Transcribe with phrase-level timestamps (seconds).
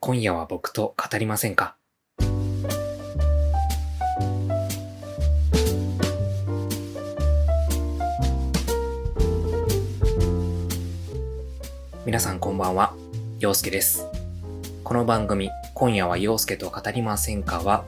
[0.00, 1.76] 今夜は僕と語りませんか？
[12.06, 12.94] 皆さんこんばんは、
[13.40, 14.06] 陽介です。
[14.84, 17.84] この番組、今夜は陽介と語りませんかは、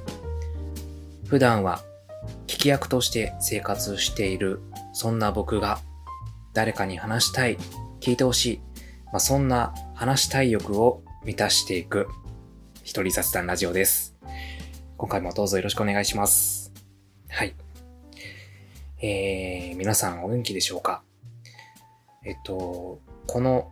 [1.29, 1.81] 普段は
[2.49, 4.61] 聞き役として生活している、
[4.93, 5.79] そんな僕が、
[6.55, 7.57] 誰かに話したい、
[8.01, 8.61] 聞いてほしい、
[9.07, 12.09] まあ、そんな話したい欲を満たしていく、
[12.83, 14.17] 一人雑談ラジオです。
[14.97, 16.73] 今回もどうぞよろしくお願いします。
[17.29, 17.55] はい。
[19.03, 21.03] えー、皆さんお元気でしょうか？
[22.25, 23.71] えっと、この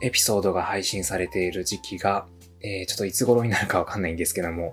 [0.00, 2.28] エピソードが配信されている時期が、
[2.60, 4.72] えー、ちょっといつ頃になるかわかんないんですけども、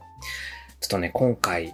[0.81, 1.73] ちょっとね、今回、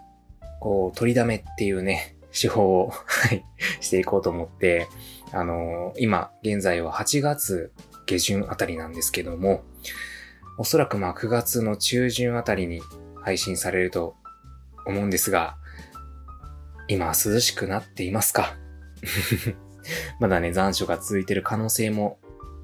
[0.62, 3.44] こう、取りだめっていうね、手法をはい、
[3.82, 4.88] していこうと思って、
[5.34, 7.74] あのー、今、現在は8月
[8.06, 9.64] 下旬あたりなんですけども、
[10.60, 12.82] おそらくまあ9月の中旬あたりに
[13.24, 14.18] 配信されると
[14.86, 15.56] 思うんですが、
[16.90, 18.58] 今涼しくなっていますか？
[20.20, 22.20] まだね、残暑が続いている可能性も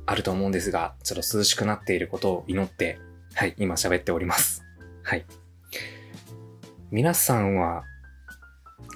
[0.05, 2.99] あると思うんですが、ちょっと涼しくなっていることを祈って、
[3.33, 4.61] はい、今喋っております。
[5.01, 5.25] はい。
[6.91, 7.83] 皆さんは、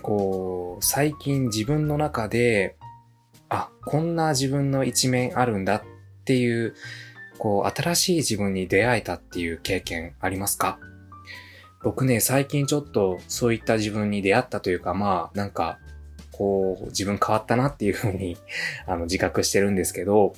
[0.02, 2.76] こう、最近自分の中で、
[3.48, 5.84] あ、こんな自分の一面あるんだっ
[6.26, 6.76] ていう、
[7.40, 10.78] こう、新しい自分に出会えたっていう経験ありますか？
[11.82, 15.80] 僕ね、最近ちょっとそういった自分に出会ったというか、まあ、なんか、
[16.32, 18.38] こう、自分変わったなっていうふうに
[18.86, 20.34] あの、自覚してるんですけど、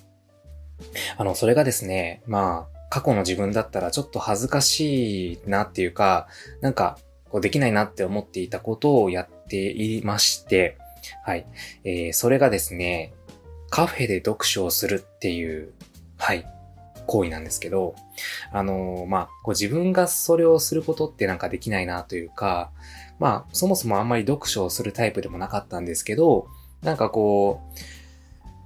[1.17, 6.27] あの、それがですね、まあ、過去の自分だったらちょっと恥ずかしいなっていうか、
[6.61, 10.77] なんか、こうできないなって思っていたことをやっていまして、
[11.23, 11.45] はい。
[11.83, 13.13] えー、それがですね、
[13.69, 15.71] カフェで読書をするっていう、
[16.17, 16.45] はい、
[17.11, 17.93] 行為なんですけど、
[18.53, 22.71] あの、まあ、こう自分がそれをすることってなんかできないなというか、
[23.19, 26.47] まあ、そもそもあんまり読書をするタイプでもなかったんですけど、
[26.81, 27.79] なんかこう、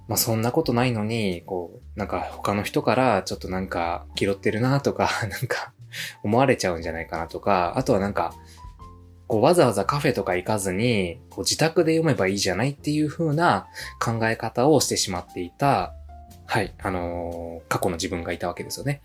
[0.08, 5.72] まあそんなことないのに、こう、なんか他の人からちょっとなんか気取ってるなとか、 なんか
[6.22, 8.32] 思われちゃうんじゃないかなとか、あとはなんか、
[9.26, 13.66] こうわざわざカフェとか行かずに、こう自宅で読めばいいじゃないっていう風な
[14.00, 15.92] 考え方をしてしまっていた、
[16.46, 19.02] はい、あのー、過去の自分がいたわけですよね。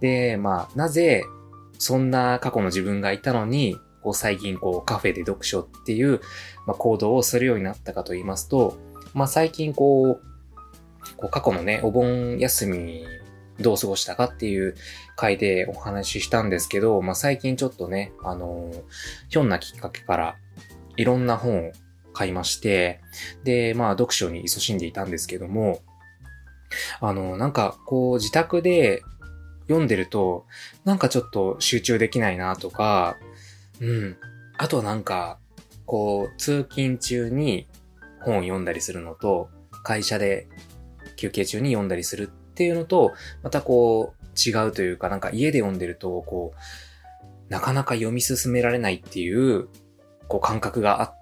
[0.00, 1.24] で、まあ、なぜ、
[1.78, 6.20] そんな過去の自分がいたのに、こう最近こうカフェで読書っていう、
[6.66, 8.78] まあ、行動をするようになったかと言いますと、
[9.14, 10.22] まあ最近こう、
[11.16, 13.04] こう過去のね、お盆休み
[13.60, 14.76] どう過ごしたかっていう
[15.16, 18.72] 回でお話ししたんですけど、まあ、最近ちょっとね、あの
[19.28, 20.36] ひょんなきっかけから
[20.96, 21.72] いろんな本を
[22.12, 23.00] 買いまして、
[23.44, 25.80] で、まあ読書に勤しんでいたんですけども、
[27.00, 29.02] あの、なんかこう自宅で
[29.68, 30.46] 読んでると、
[30.84, 33.16] なんかちょっと集中できないなとか、
[33.80, 34.16] うん。
[34.56, 35.38] あとなんか、
[35.86, 37.68] こう、通勤中に
[38.20, 39.50] 本を読んだりするのと、
[39.84, 40.48] 会社で
[41.16, 43.12] 休憩中に読んだりするっていうのと、
[43.42, 49.68] またこう、違うというか、なんか家で読んでると、こう、なかなか読み進められないっていう、
[50.28, 51.14] こう感覚があっ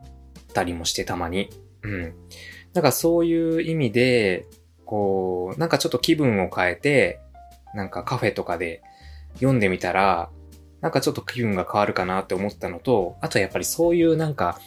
[0.52, 1.50] たりもしてたまに。
[1.82, 2.14] うん。
[2.74, 4.46] なんかそういう意味で、
[4.86, 7.20] こう、なんかちょっと気分を変えて、
[7.74, 8.82] なんかカフェとかで
[9.34, 10.30] 読んでみたら、
[10.80, 14.58] なんかちょっと気分が変わるかなって思ったのと、あとやっぱりそういうなんか、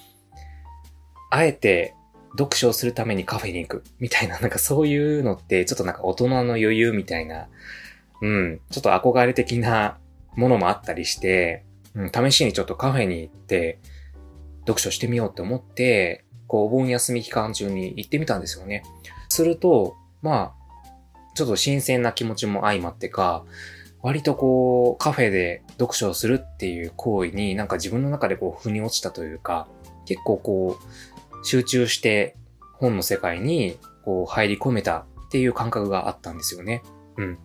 [1.32, 1.96] あえて
[2.38, 7.48] 読書をするためにカフェに行くみたいな、なんかそういうのって、ちょっとなんか大人の余裕みたいな、
[8.22, 9.98] うん、ちょっと憧れ的な
[10.36, 11.64] ものもあったりして、
[11.96, 13.80] うん、試しにちょっとカフェに行って、
[14.62, 18.84] 読書してみようって思って、こう、お盆休み期間中に行ってみたんですよね。
[19.30, 20.90] すると、まあ、
[21.36, 23.46] ちょっと新鮮な気持ちも相まってか、
[24.02, 29.68] 割とこう、カフェで読書をするっていう行為になんか自分の中でこう、腑に落ちたというか、
[30.06, 32.36] 結構こう、集中して
[32.74, 36.82] 本の世界にこう入り込めたっていう感覚があったんですよね。
[37.18, 37.38] うん。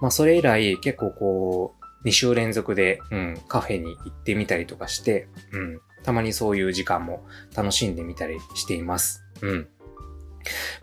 [0.00, 1.74] まあそれ以来結構こ
[2.04, 9.24] う2週連続で、うん、カフェに行ってみたりとかして、うん、たまにそういう時間も楽しんでみたりしています。
[9.42, 9.68] うん。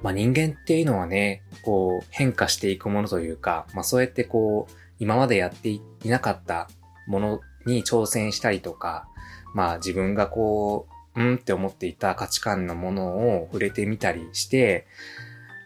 [0.02, 6.70] まあ人間っていうのはね、こう変化していくものというか、まあそうやってこう今までやっていなかった
[7.08, 9.08] ものに挑戦したりとか、
[9.54, 14.88] まあ自分がこううんって思っていた価値観のものを触れてみたりして、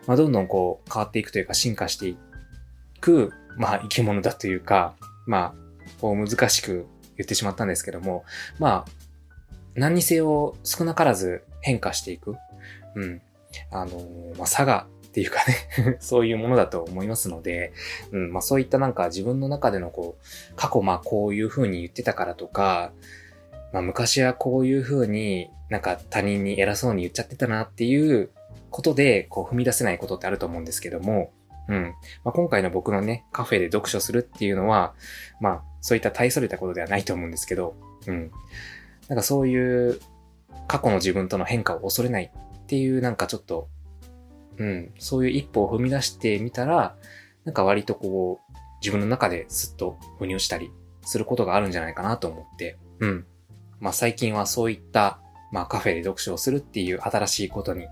[0.06, 2.18] まあ、どんどんこう変わっていくというか進化してい
[3.00, 4.96] く、まあ生き物だというか、
[5.26, 5.54] まあ、
[6.00, 6.86] こう難しく
[7.18, 8.24] 言ってしまったんですけども、
[8.60, 8.92] まあ、
[9.76, 12.36] 何にせよ少なからず変化していく。
[12.96, 13.22] うん。
[13.72, 14.00] あの
[14.38, 17.74] まあ、差がっていうかね そういうものだと思いますので、
[18.12, 22.92] うん、まあそういったなんか自分の中でのこう、過去まあこういう風に言ってたからとか、
[23.74, 28.30] まあ昔はこういう風になんか他人に偉そうに言っちゃってたなっていう
[28.70, 31.32] ことで、こう踏み出せないことってあると思うんですけども、
[31.68, 31.94] うん。
[32.24, 34.94] まあ、今回の僕のね、カフェで読書するっていうのは、
[35.42, 37.76] まあ、そういった大それたことではないと思うんですけど、
[38.08, 38.32] うん。
[39.08, 40.00] なんかそういう
[40.68, 42.32] 過去の自分との変化を恐れない
[42.68, 43.70] っていうなんかちょっと、
[44.58, 46.98] うん、そういう一歩を踏み出してみたら、
[47.46, 50.70] なんか割とこう、自分の中ですっと腑に落ちたり
[51.02, 53.26] することがあるんじゃないかなと思って、うん。
[53.80, 55.22] まあ最近はそういった、
[55.54, 57.88] まあカフェで読書をするっていう新しいことに、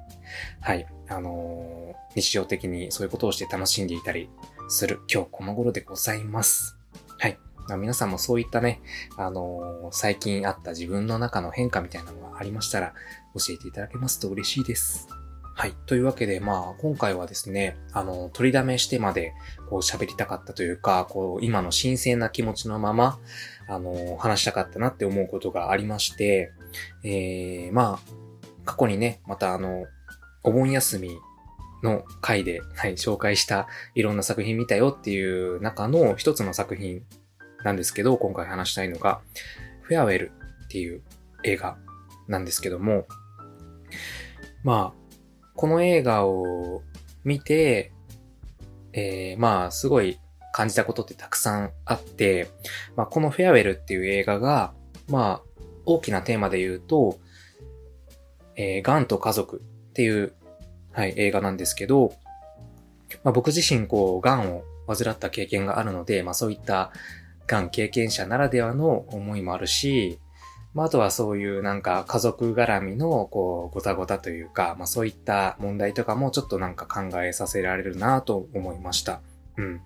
[0.59, 4.29] はい、あのー、日常的にそういうことをして楽しんでいたり
[4.67, 6.77] する今日この頃でございます。
[7.17, 7.44] はい。
[7.67, 8.81] まあ、皆さんもそういったね、
[9.17, 12.93] あのー、最近あった自分の中の変化みたいなのがありましたら、
[13.35, 15.07] 教えていただけますと嬉しいです。
[15.57, 15.73] はい。
[15.85, 19.33] というわけで、まあ、今回はですね、あの、取りだめしてまで、
[19.69, 23.19] こう喋りたかったというか、こう、今の新鮮な気持ちのまま、
[23.69, 26.51] あの、話したかったなって思うことがありまして、
[27.03, 28.15] えー、まあ、
[28.65, 29.85] 過去にね、またあの、
[30.43, 31.17] お盆休み
[31.83, 37.03] の回で、はい、紹介したいろんな作品見たよっていう中の一つの作品
[37.65, 39.21] なんですけど、今回話したいのが、
[39.81, 40.31] フェアウェル
[40.65, 41.01] っていう
[41.43, 41.77] 映画
[42.27, 43.07] なんですけども、
[44.63, 46.83] まあ、この映画を
[47.23, 47.91] 見て、
[48.93, 50.19] えー、まあ、すごい
[50.53, 52.49] 感じたことってたくさんあって、
[52.95, 54.73] まあ、このフェアウェルっていう映画が、
[55.09, 57.19] まあ、大きなテーマで言うと、
[58.55, 59.57] えー、ガンと家族
[59.89, 60.33] っていう、
[60.91, 62.13] はい、映画なんですけど、
[63.23, 66.91] まあ、僕自身、こう、ガンを患った経験があるので、まあ、そういった
[67.47, 70.19] がん経験者ならではの思いもあるし、
[70.73, 79.21] まあ、あとはそういうなんか家族絡みのこうごたごたというか、まあそういった問題とかもちょっとなんか考えさせられるなと思いました。
[79.57, 79.81] うん。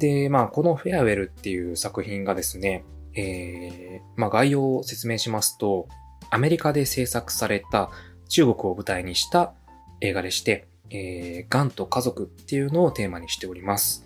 [0.00, 2.84] で、まあこのフェアウェルっていう作品がですね、
[3.14, 5.86] えー、まあ概要を説明しますと、
[6.30, 7.90] アメリカで制作された
[8.28, 9.52] 中国を舞台にした
[10.00, 14.04] 映画でして、えー、ガンと家族っていうのをテーマにしております。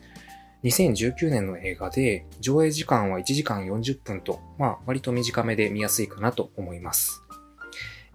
[0.67, 7.23] 2019年の映画で、上映時間は1時間40分と、まあ、割と短めで見やすいかなと思います。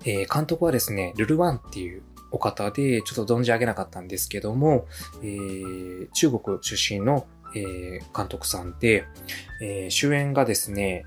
[0.03, 4.85] えー、監督はですね、ルルワンっていうお方で、ちょっと存じ上げなかったんですけども、
[5.23, 7.25] えー、中国出身の、
[7.55, 9.05] えー、監督さんで、
[9.61, 11.05] え主演がですね、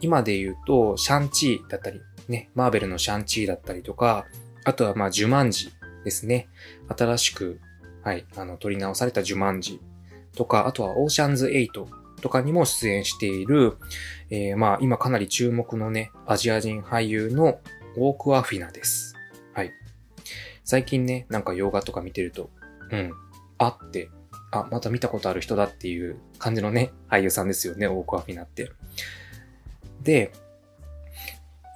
[0.00, 4.26] 今で言うと、シャンチーだったり、ね、マーベルのシャンチーだったりとか、
[4.64, 5.72] あとはまあ、ジュマンジ
[6.04, 6.48] ですね。
[6.94, 7.58] 新しく、
[8.02, 9.80] はい、あの、撮り直されたジュマンジ
[10.38, 11.68] とか、あとはオーシャンズ8
[12.22, 13.76] とかにも出演している、
[14.30, 17.58] えー、まあ今かなり注目のね、アジア人俳優の
[17.96, 19.16] オークアフィナです。
[19.52, 19.72] はい。
[20.64, 22.50] 最近ね、なんか洋画とか見てると、
[22.92, 23.12] うん、
[23.58, 24.10] あって、
[24.52, 28.70] あ、また見たことある人だっていう感じのね、俳優さんですよね、オークアフィナって。
[30.02, 30.30] で、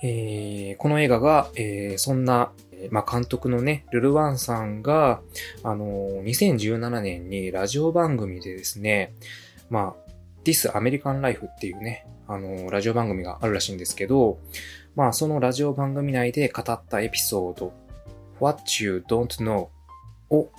[0.05, 2.53] えー、この映画が、えー、そんな
[2.91, 5.21] まあ、監督のね、ルルワンさんが、
[5.63, 9.15] あのー、2017年にラジオ番組でですね、
[9.71, 10.13] まあ、
[10.45, 14.39] This American Life っていうね、あの、ラジオ番組があるらしいんですけど、
[14.95, 17.73] まあ、そのラジオ番組内で語ったエピソード、
[18.41, 19.69] What You Don't Know
[20.31, 20.51] を、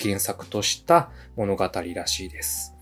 [0.00, 2.72] 原作とした物語らしいです。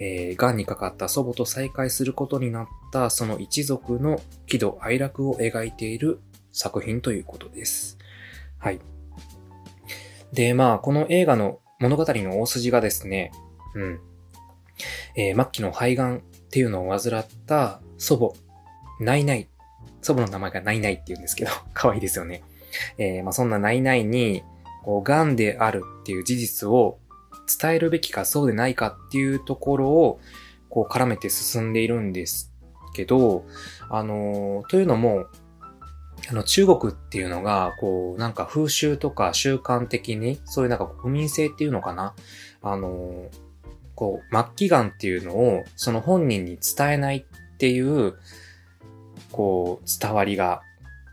[0.00, 6.20] えー、癌にかかった祖母と再会することになったその一族の喜怒哀楽を描いている
[6.52, 7.97] 作品ということです。
[8.58, 8.80] はい。
[10.32, 13.32] で、まあ、この映画の物語の大筋がですね、
[13.74, 14.00] うん。
[15.16, 19.48] えー、末期の肺がんっていうのを患った祖母、ナイナイ。
[20.02, 22.42] 祖母の名前がナイナイって言うんですけど、 可愛いですよね。
[22.98, 24.42] えー、まあ、そんなナイナイに、
[24.84, 26.98] こう、癌であるっていう事実を
[27.60, 30.20] 伝えるべきかそうでないかっていうところを、
[30.68, 32.52] こう、絡めて進んでいるんです
[32.94, 33.44] けど、
[33.90, 35.26] あのー、というのも、
[36.30, 42.14] あの、中国っていうのが、こう、なんか風習とか習慣的に、そういうなんか国民性っていうのかな？
[42.60, 43.30] あの、
[43.94, 48.14] こう、末期癌っていうのを、その本人に伝えないっていう、
[49.32, 50.60] こう、伝わりが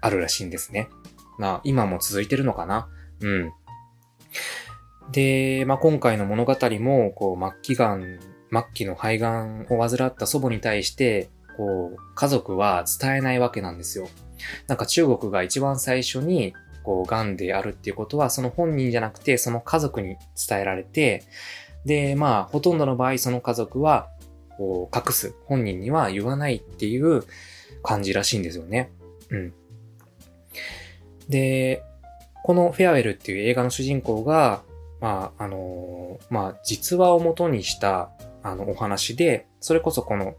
[0.02, 0.90] あるらしいんですね。
[1.40, 2.90] まあ、今も続いてるのかな？
[3.22, 3.52] うん。
[5.12, 8.20] で、まあ、今回の物語も、こう、末期癌、
[8.52, 14.10] 末期の肺がんを患った祖母に対して、こう、家族は伝えないわけなんですよ。
[14.68, 21.24] なんか中国が一番最初に、こう、癌であるっていうことは、その本人じゃなくて、その家族に伝えられて、
[21.86, 24.10] で、まあ、ほとんどの場合、その家族は、
[24.58, 25.36] こう、隠す。
[25.46, 27.24] 本人には言わないっていう
[27.84, 28.92] 感じらしいんですよね。
[29.30, 29.54] うん。
[31.30, 31.84] で、
[32.44, 34.64] このフェアウェルっていう映画の主人公が、
[35.02, 38.12] まあ、あのー、まあ、実話をもとにした、
[38.44, 40.36] あの、お話で、それこそこの、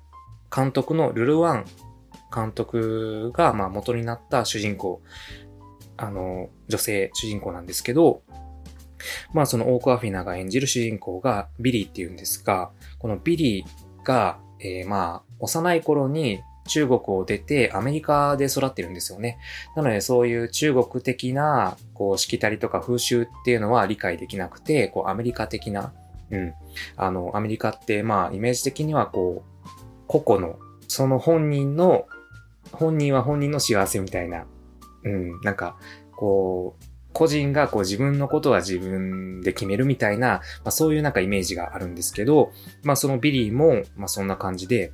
[0.55, 1.67] 監督のルルワン
[2.35, 5.02] 監督が、まあ、元になった主人公、
[5.97, 8.23] あの、女性主人公なんですけど、
[9.33, 19.38] まあ、そのオークアフィナが演じる主人公がビリーっていうんですが、このビリーが、えー、まあ、幼い頃に中国を出てアメリカで育ってるんですよね。
[19.76, 25.92] なのでそういう中国的な、こう、しきたりとか風習っていうのは理解できなくて、こう、アメリカ的な、
[26.30, 26.54] うん。
[26.97, 29.66] あの、アメリカって、まあ、イメージ的にはこう、
[30.06, 32.06] 個々の、その本人の、
[32.73, 34.47] 本人は本人の幸せみたいな、
[35.05, 35.79] うん、なんか、
[36.13, 44.93] こう、個人がこう自分のことは自分で決めるみたいな、まあそういうなんかイメージがあるんですけど、まあそのビリーも、まあそんな感じで、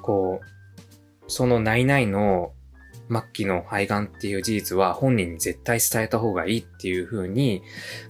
[0.00, 2.52] こう、そのナイナイの
[3.10, 7.62] 末期の肺がんっていう事実は本人に絶対伝えた方がいいっていう風に、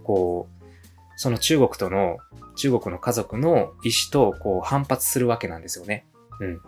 [0.04, 0.68] こう、
[1.16, 2.18] その中国との、
[2.54, 6.06] 中国の家族の意思とこう反発するわけなんですよね。
[6.40, 6.60] うん。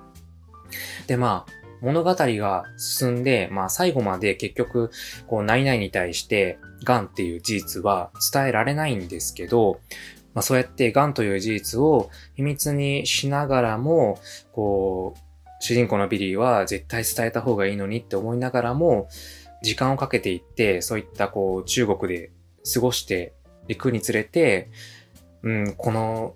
[1.07, 4.91] で、まあ、物語が進んで、まあ最後まで結局、
[5.27, 9.81] こう、ナイナイに対して、癌っていう事実は伝えられないんですけど、
[10.35, 14.19] まあそうやって癌という事実を秘密にしながらも、
[14.53, 15.21] こう、
[15.61, 19.09] 主人公のビリーは絶対伝えた方がいいのにって思いながらも、
[19.63, 22.31] 時間をかけていって、そういったこう中国で
[22.73, 23.35] 過ごして
[23.69, 24.71] いくにつれて、
[25.43, 26.35] うん、この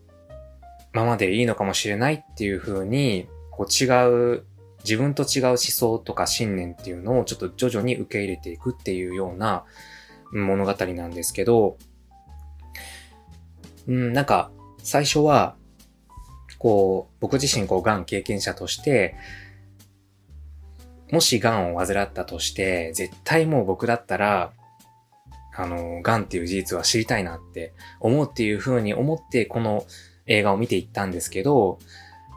[0.93, 4.45] ままでいいのかもしれないっていう風に、こう違う、
[4.85, 9.65] 自分と違う思想とか信念っていうのをちょっと徐々に受け入れていくっていうような
[10.33, 11.79] 物語なんですけど、
[13.87, 15.57] うん、なんか最初は
[16.65, 19.17] こう、僕自身、こう、癌経験者として、
[21.13, 24.51] もし癌を患ったとして、絶対もう僕だったら、
[25.55, 29.85] あの、癌っていう事実は知りたいなって思うっていう風に思って、この
[30.27, 31.81] 映画を見ていったんですけど、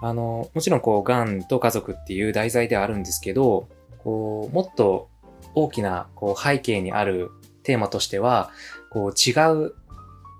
[0.02, 3.68] あの、もちろんこう、癌と家族っていう題材ではあるんですけど、
[4.00, 5.10] こう、もっと
[5.56, 7.32] 大きなこう背景にある
[7.64, 8.52] テーマとしては、
[8.90, 9.34] こう、違
[9.66, 9.74] う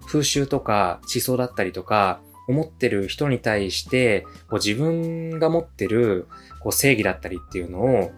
[0.06, 6.28] 風習とか思想だったりとか、思ってる人に対して、こう自分が持ってる
[6.62, 8.12] こう正義だったりっていうのを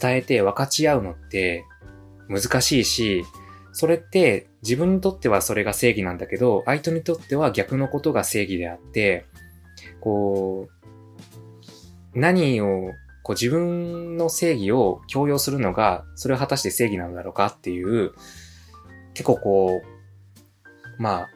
[0.00, 1.64] 伝えて分かち合うのって
[2.28, 3.24] 難しいし、
[3.72, 9.24] それって自分にとってはそれが正義なんだけど、相手にとっては逆のことが正義であって、
[10.00, 10.79] こう、
[12.14, 18.12] 何を、こう自分の正義を強要するのが、それは果たして正義なのだろうかっていう、
[19.14, 21.28] 結構こう、まあ、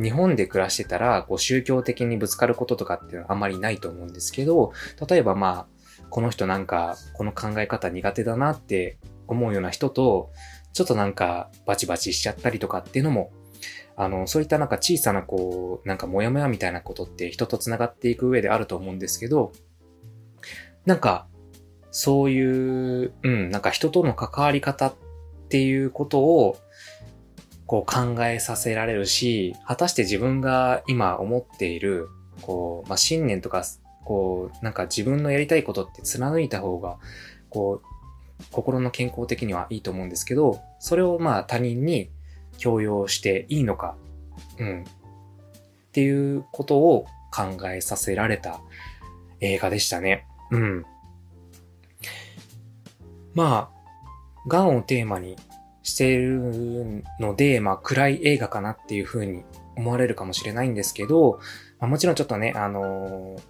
[0.00, 4.72] 日本で暮らしてたら、こう宗教的にぶつかることとかっていうのはあんまりないと思うんですけど、
[5.08, 5.66] 例えばまあ、
[6.10, 10.30] この人なんか、この考え方苦手だなって思うような人と、
[10.72, 13.32] ちょっとなんかバチバチしちゃったりとかっていうのも、
[13.96, 19.52] あの、そういったなんか小さなこう、なんかモヤモヤみたいなことって人と繋がっていく上であると思うんですけど、
[20.86, 21.26] なんか、
[21.90, 24.94] そういう、うん、なんか人との関わり方っ
[25.48, 26.56] ていうことを、
[27.66, 32.08] こう考えさせられるし、果たして自分が今思っている、
[32.40, 33.62] こう、まあ、信念とか、
[34.04, 36.96] こう、なんか自分のやりたいことって貫いた方が、
[37.50, 42.10] こう、心の健康的にはいいと思うんですけど、それをまあ他人に
[42.58, 43.96] 強要していいのか、
[44.58, 44.84] うん。
[44.84, 44.84] っ
[45.92, 48.60] ていうことを考えさせられた
[49.40, 50.26] 映画でしたね。
[50.50, 50.84] うん。
[53.34, 53.78] まあ、
[54.48, 55.36] 癌をテーマに
[55.82, 59.44] しているので、まあ暗い映画かなっていう風に
[59.76, 61.40] 思われるかもしれないんですけど、
[61.78, 63.40] まあ、もちろんちょっとね、あのー、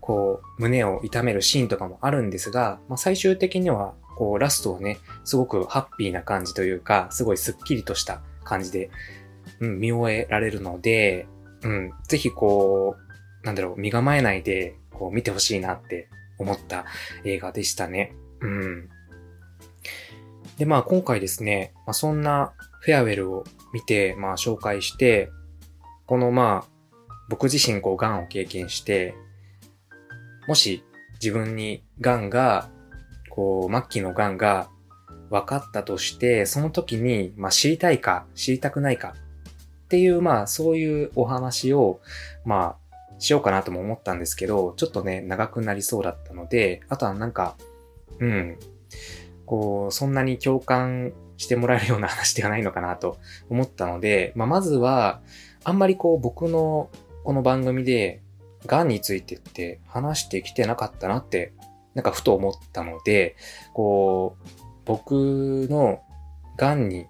[0.00, 8.90] こう、胸を痛めるシーンとかもあるんですが、まあ、最終的には、こう、ラストはね、すごくハッピーな感じというか、すごいスッキリとした感じで、
[9.60, 11.26] うん、見終えられるので、
[11.62, 12.96] うん、ぜひこ
[13.42, 16.84] う、なんだろう、身構えないで、こう、見てほしいなって思った
[17.24, 18.14] 映画でしたね。
[18.40, 18.88] うん。
[20.58, 25.30] で、まあ今回ですね、まあ、そんなフェアウェルを見て、まあ紹介して、
[26.06, 26.76] このまあ、
[27.28, 29.14] 僕自身こう癌を経験して、
[30.46, 30.84] もし
[31.14, 32.70] 自分に癌が、
[33.30, 34.70] こう、末期の癌が
[35.30, 39.14] 分かったとして、その時に、まあ知りたいか、知りたくないか
[39.84, 42.00] っていう、まあそういうお話を、
[42.44, 42.86] まあ、
[43.18, 47.56] しようかなとも思ったんですけど、ちょっとね、長くなりそうだったので、あとはなんか、
[48.18, 48.58] うん、
[49.46, 53.18] こう、そんなに共感してもらえるような話ではないのかなと
[53.48, 55.22] 思ったので、まあ、まずは、
[55.64, 56.90] あんまりこう僕の
[57.24, 58.22] この番組で、
[58.66, 61.52] 癌についてって話してきてなかったなって、
[61.94, 63.36] なんかふと思ったので、
[63.72, 66.00] こう、僕の
[66.56, 67.06] 癌に、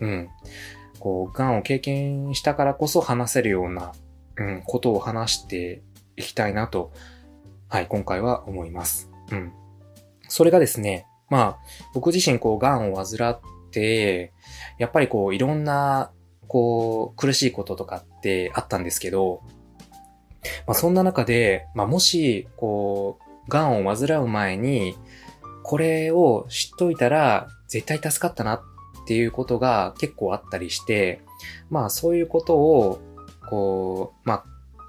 [0.00, 0.28] うん、
[0.98, 3.92] こう、癌を経験したからこそ話せるような、
[4.36, 5.82] うん、ことを話して
[6.16, 6.92] いきたいなと、
[7.68, 9.10] はい、今回は思います。
[9.30, 9.52] うん。
[10.28, 11.58] それがですね、まあ、
[11.94, 14.32] 僕自身こう、癌を患って、
[14.78, 16.10] やっぱりこう、いろんな、
[16.48, 19.42] こう、苦しいこととかってあったんですけど、
[20.66, 24.96] まあそんな中で、まあもし、こう、癌を患う前に、
[25.70, 28.60] これを知っといたら絶対助かったなっ
[29.06, 31.22] ていうことが結構あったりして、
[31.68, 33.00] まあそういうことを、
[33.48, 34.42] こう、ま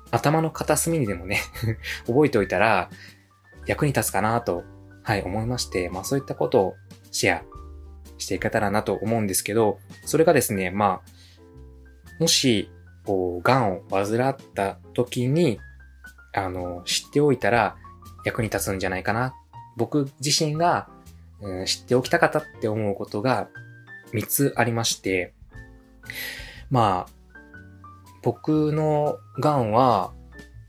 [0.10, 1.40] あ頭の片隅にでもね
[2.08, 2.90] 覚えておいたら
[3.68, 4.64] 役に立つかなと、
[5.04, 6.76] はい、思いまして、まあそういったことを
[7.12, 7.44] シェア
[8.18, 12.72] していけたらなと思うんですけど、それがですね、まあ、もし、
[13.06, 15.60] こう、癌を患った時に、
[16.34, 17.76] あの、知っておいたら
[18.26, 19.36] 役に立つんじゃないかな。
[19.82, 20.88] 僕自身が、
[21.42, 23.50] うん、知っておきたかったって思うことが
[24.14, 25.34] 3つありまして、
[26.70, 27.12] まあ、
[28.22, 30.14] 僕の癌は、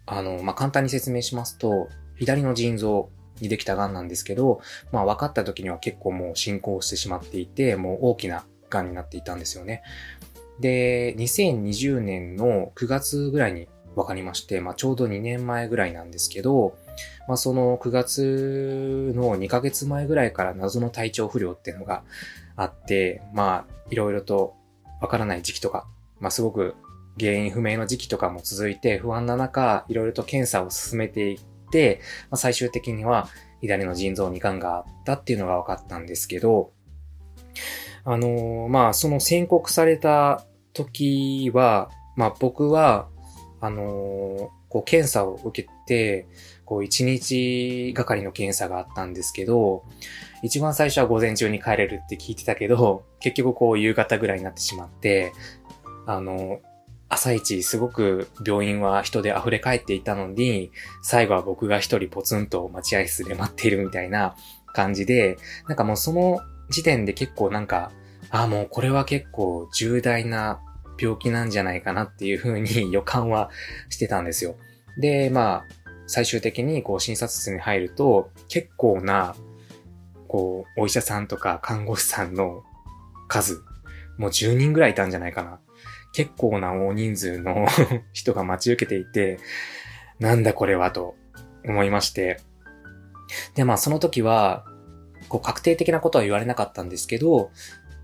[0.06, 3.10] あの、まあ、簡単に説明しますと、左の腎臓
[3.42, 9.82] にできた癌なんですけど、まあ、分かった時には結構もう進行してしまっていて、もう大きな癌になっていたんですよね。
[10.58, 16.78] で、2020年の9月ぐらいに分かりまして、まあ、ちょうど2年前ぐらいなんですけど、
[17.28, 22.02] まあ、その9月の2ヶ月前ぐらいから謎の体調不良っていうのが
[22.56, 24.54] あって、まあ、いろいろと
[25.00, 25.86] わからない時期とか、
[26.20, 26.74] まあ、すごく
[27.18, 32.00] 原因不明の時期とかも続いて不安な中、いろいろと検査を進めていって、
[32.30, 33.28] まあ、最終的には
[33.60, 36.72] 左の腎臓に癌があったっていうのが分かったんですけど、
[38.04, 43.08] あのー、まあ、その宣告された時は、まあ僕は、
[43.60, 46.26] あのー、こう検査を受けて、
[46.72, 49.84] こう一日がかりの検査があったんですけど、
[50.42, 55.34] 一番最初は午前中に帰れるって聞いてたけど、結局こう夕方ぐらいになってしまって、
[56.06, 56.60] あの、
[57.10, 64.34] 朝一すごく病院は人で溢れ返っていたのに、最後は僕が一人ポツンと待合室で待っているみたいな
[64.72, 65.36] 感じで、
[65.68, 67.92] なんかもうその時点で結構なんか、
[68.30, 70.62] ああもうこれは結構重大な
[70.98, 73.50] 病気なんじゃないかなっていう風に予感は
[73.90, 74.56] してたんですよ。
[74.98, 75.81] で、まあ、
[76.12, 79.34] 最終的にこう診察室に入ると、結構な、
[80.28, 82.64] こう、お医者さんとか看護師さんの
[83.28, 83.62] 数、
[84.18, 85.58] もう10人ぐらいいたんじゃないかな。
[86.12, 87.66] 結構な大人数の
[88.12, 89.38] 人が待ち受けていて、
[90.18, 91.16] なんだこれはと
[91.64, 92.40] 思いまして。
[93.54, 94.66] で、まあその時は、
[95.30, 97.50] こう確定的なことは言われなかったんですけど、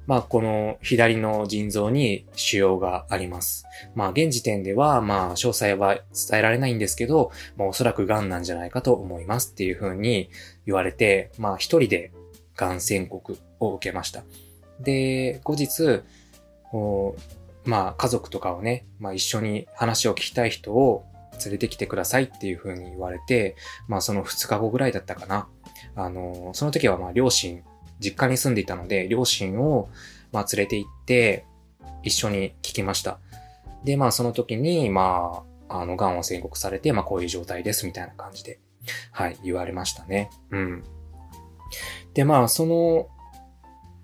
[0.08, 3.66] まあ、この左の腎臓に腫瘍があります。
[3.94, 10.30] まあ、現時点では、まあ、詳細は伝えられないんですけど、まあ、おそらく癌なんじゃないかと思いますっていうふうに
[10.64, 12.10] 言われて、まあ、一人で
[12.56, 14.24] 癌宣告を受けました。
[14.80, 16.00] で、後日、
[17.66, 21.04] まあ、家族とかをね、まあ、一緒に話を聞きたい人を
[21.44, 23.56] 連れてきてくださいっていうふうに言われて、
[23.88, 25.48] まあ、その2日後ぐらいだったかな。
[25.96, 27.62] あの、その時はまあ、両親
[28.00, 29.88] 実家に住んでいたので、両親を、
[30.32, 31.44] まあ、連れて行って、
[32.02, 33.18] 一緒に聞きました。
[33.84, 38.60] で、まあ、その時に、まあ、あの、癌を宣告されて、まあ、こういう状態です、みたいな感じで、
[39.12, 40.30] はい、言われましたね。
[40.50, 40.84] うん。
[42.14, 43.08] で、まあ、その、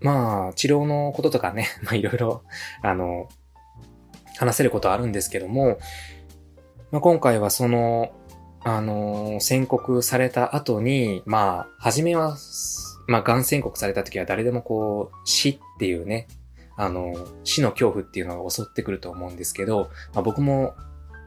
[0.00, 2.42] まあ、治療のこととかね、 まあ、いろいろ、
[2.83, 3.28] あの、
[4.37, 5.78] 話せることはあるんですけども、
[6.90, 8.12] まあ、今回はその、
[8.62, 12.37] あの、宣告された後に、まあ、初めは
[13.06, 16.28] まあ、がん宣告された時は誰でもこう、死っていうね、
[16.76, 17.14] あの、
[17.44, 20.74] 死の恐怖っていうのが襲ってくると思うんですけど、まあ、僕も、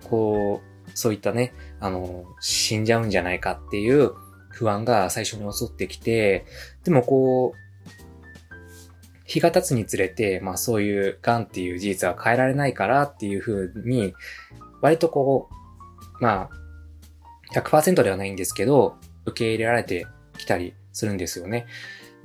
[0.10, 4.14] こう、そういったね、あの、死んじゃうんじゃないかっていう
[4.50, 6.46] 不安が最初に襲ってきて、
[6.84, 7.68] でもこう、
[9.26, 14.14] 日が経つにつれて、まあそういう癌っていう事実は変えられないからっていうふうに、
[14.82, 15.50] 割とこ
[16.20, 16.50] う、まあ、
[17.54, 21.68] 100%ではないんですけど、受け入れられてきたりするんですよね。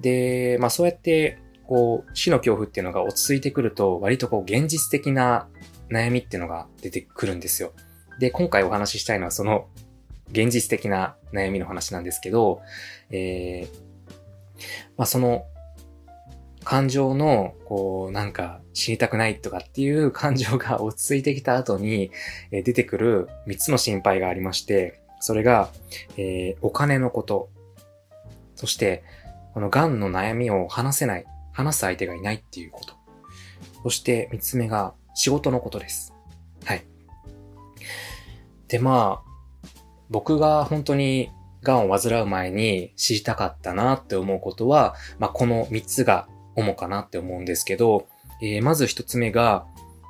[0.01, 5.49] で、まあそうやって、こう、死の恐怖っていうのが落ち着いてくると、割とこう、現実的な
[5.91, 7.73] 悩みっていうのが出てくるんですよ。
[8.19, 9.69] で、今回お話ししたいのはその、
[10.31, 12.63] 現実的な悩みの話なんですけど、
[13.11, 13.69] えー、
[14.97, 15.45] まあその、
[16.65, 22.11] 感情の、こう、なんか、死にたくないとかっていう感情が落ち着いてきた後に、
[22.51, 25.71] え出てくる3つの心配がありまして、それが、
[26.17, 27.51] えー、お金のこと、
[28.63, 29.03] そして、
[29.55, 32.95] この癌の悩みを話せない、話す相手がいないっていうこと。
[33.83, 36.15] そして三つ目が仕事のことです。
[36.65, 36.85] はい。
[38.69, 39.69] で、まあ、
[40.11, 41.31] 僕が本当に
[41.65, 48.07] 癌を患う前に知りたかったなって思うことは、まあ、この三つが主かなって思うんですけど、
[48.41, 49.67] えー、まず一つ目が、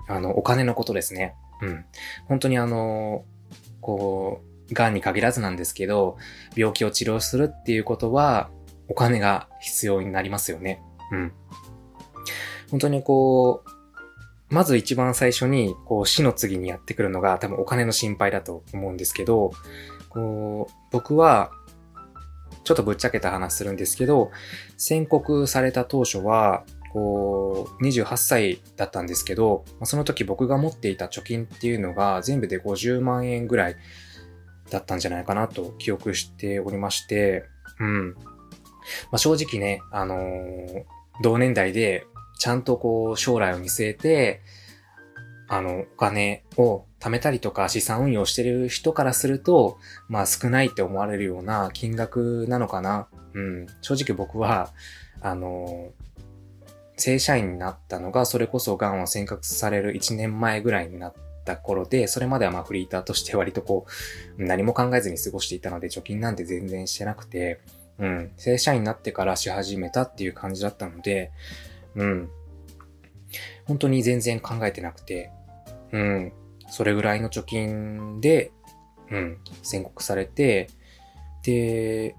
[0.08, 1.36] あの、お金のことですね。
[1.62, 1.86] うん。
[2.26, 3.24] 本当にあの、
[3.80, 6.16] こう、癌に限らずなんですけど、
[6.56, 8.50] 病気を治療するっていうことは、
[8.88, 10.82] お金が必要になりますよね。
[11.12, 11.32] うん。
[12.70, 19.52] 本当にこう、まず一番最初に、こう、死の次にやってくるのが多分お金の心配だと思うんですけど、
[20.10, 21.52] こう、僕は、
[22.64, 24.30] ちょっとぶっちゃけた話するんですけど、
[24.76, 33.76] 宣告された当初は、こう、28歳だったんですけど、その時僕が持っていた貯金っていうのが全部で50万円ぐらい
[34.72, 37.44] だったんじゃないかなと記憶しておりまして、
[37.78, 38.14] うん。
[38.14, 38.16] ま
[39.12, 40.84] あ、正直ね、あのー、
[41.22, 42.06] 同年代で
[42.38, 44.40] ちゃんとこう将来を見据えて、
[45.48, 53.08] あの、お金を貯めたりとか資産運用してる人からすると、まあ少ないって思われるような金額なのかな。
[53.34, 53.66] うん。
[53.82, 54.72] 正直僕は、
[55.20, 55.90] あの、
[56.96, 63.86] 正社員になったのが、それこそ癌を宣告される1年前ぐらいになった頃で、それまではまあフリーターとして割とこ
[64.38, 67.60] う、何も考えずに過ごしていたので、貯金なんて全然してなくて、
[67.98, 68.32] うん。
[68.36, 71.30] 正社員になってからし始めたっていう感じだったので、
[71.94, 72.30] うん。
[73.66, 75.30] 本当に全然考えてなくて、
[75.92, 76.32] うん、
[76.68, 78.50] それぐらいの貯金で、
[79.10, 80.68] うん、宣告されて、
[81.42, 82.16] で、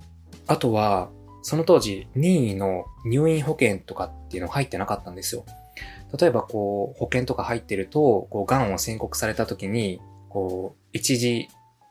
[0.47, 1.09] あとは、
[1.41, 5.45] その当時、任意の入院保険とかっていうの入ってなかったんですよ。
[6.17, 9.99] 例えば、こう、保険とか入ってると、こう、癌を宣告された時に、
[10.29, 11.47] こう、一時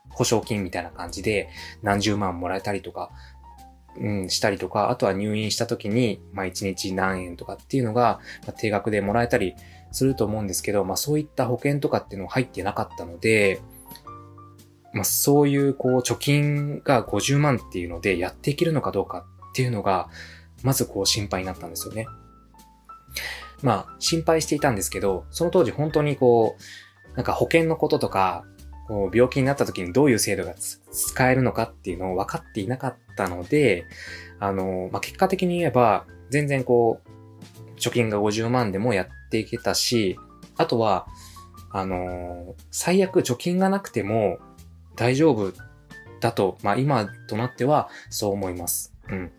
[0.09, 1.49] 保証金みたいな感じで
[1.81, 3.11] 何十万もらえたりとか、
[3.97, 9.55] うん、したりとか、あとは入院した時に、まあ一日何円とかっていうのが、まあ、定額でもらえたり
[9.91, 13.61] すると思うんですけど、まあそういった保険とかっていうの入ってなかったので、
[14.93, 20.09] まあそういうこう貯金が50万っていうのでやっていけるのかどうかっていうのが、
[20.63, 22.07] まずこう心配になったんですよね。
[23.63, 28.45] まあ心配していたんですけど、その当時本当にこう、なんか保険のこととか、
[28.87, 33.85] こう病気になった時にどういう制度が使えるのかっていうのを分かっていなかったので、
[34.39, 40.19] あの、まあ、結果的に言えば、全然こう、貯金が50万でもやっていけたし、
[40.57, 41.07] あとは、
[41.71, 44.37] あの、最悪貯金がなくても
[44.95, 45.53] 大丈夫
[46.19, 48.93] だと、まあ今となってはそう思います。
[49.09, 49.31] うん。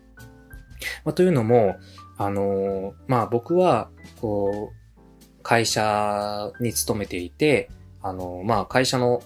[1.03, 1.77] まあ、というのも、
[2.17, 3.89] あのまあ僕は、
[4.25, 7.69] こう、会社に勤めていて、
[8.01, 9.21] あのまあ会社の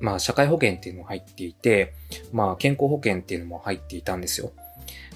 [0.00, 1.94] まあ、社会保険っていうのも入っていて、
[2.32, 4.50] まあ、健康保険っていうのも入っていたんですよ。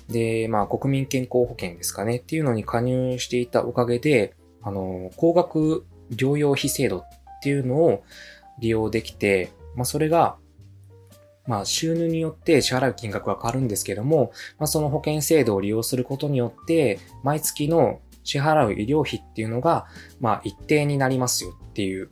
[0.09, 7.05] で、まあ、国民健康保険ですかねっていうのに加入していたおかげで、あの、高額療養費制度っ
[7.43, 8.05] ていうのを
[8.61, 10.37] 利用できて、まあ、それが、
[11.49, 19.87] まあ、収入によって支払う金額は変わるんですけども、まあ、その保険制度を利用することによって、毎月の支払う医療費っていうのが、
[20.21, 22.11] まあ、一定になりますよっていう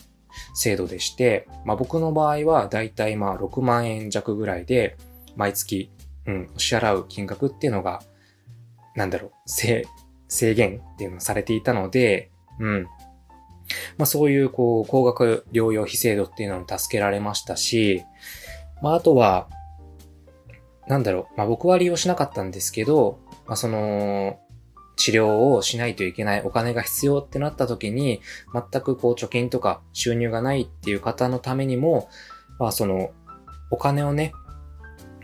[0.55, 4.96] 制度でして、まあ僕の場合はだいたいまあ6万円弱ぐらいで、
[5.37, 5.90] 毎月、
[6.27, 8.03] うん、支払う金額っていうのが、
[8.94, 9.87] なんだろう、制、
[10.29, 12.83] 制限っていうのをされていたので、うん。
[13.96, 18.05] まあそういうこう、高額療養費制度っていうのに助けられましたし、
[18.83, 19.48] まああとは、
[20.87, 24.38] なんだろう、まあ僕は利用しなかったんですけど、まあその、
[24.96, 28.20] 治療をしないといけないお金が必要ってなった時に、
[28.52, 32.09] 全くこう貯金とか収入がないっていう方のためにも、
[32.59, 33.11] まあその、
[33.70, 34.33] お金をね、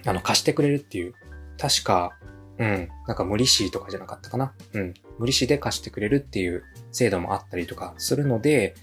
[0.06, 1.14] あの貸してくれるっていう、
[1.58, 2.12] 確か、
[2.58, 4.52] うん、なんか無利子とかじゃなかったかな。
[4.74, 8.74] うん、無利子で貸してくれるっていう制度もあったりとかするので、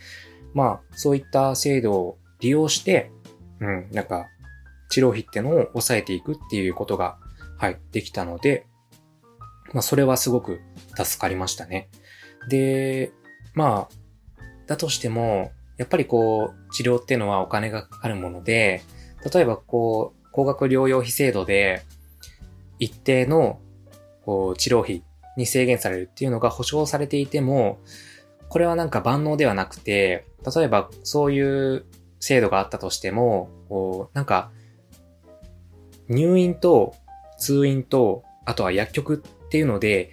[0.54, 3.12] まあそういった制度を利用して、
[3.60, 4.28] うん、なんか
[4.90, 7.18] 治療費ってのを抑えていくっていうことが、
[7.58, 8.66] はい、できたので、
[9.74, 10.60] まあそれはすごく
[11.06, 11.90] 助かりましたね。
[12.50, 13.12] で、
[13.54, 18.82] まあ、だとしても、やっぱりこう、治療っていうのはお金がかかるもので、
[19.34, 21.84] 例えばこう、高額療養費制度で、
[22.80, 23.60] 一定の
[24.24, 25.04] こう治療費
[25.36, 27.80] に制限されるっていうのが保証されていても、
[28.50, 31.86] これはなんか万能ではなくて、例えばそういう
[32.20, 34.52] 制度があったとしても、こう、なんか、
[36.10, 36.96] 入院と
[37.38, 40.12] 通院と、あとは薬局っていうので、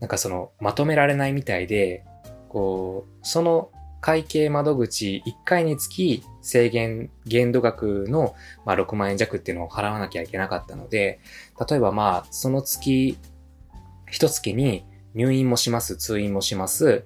[0.00, 2.04] なんかその、まとめられないみたいで、
[2.48, 8.34] こう、その会計窓口1回につき制限、限度額の、
[8.64, 11.20] まあ、6万円弱っていうのを払わなきゃいけなかったので、
[11.68, 13.18] 例えばまあ、その月、
[14.10, 14.84] 一月に
[15.14, 17.04] 入院もします、通院もします、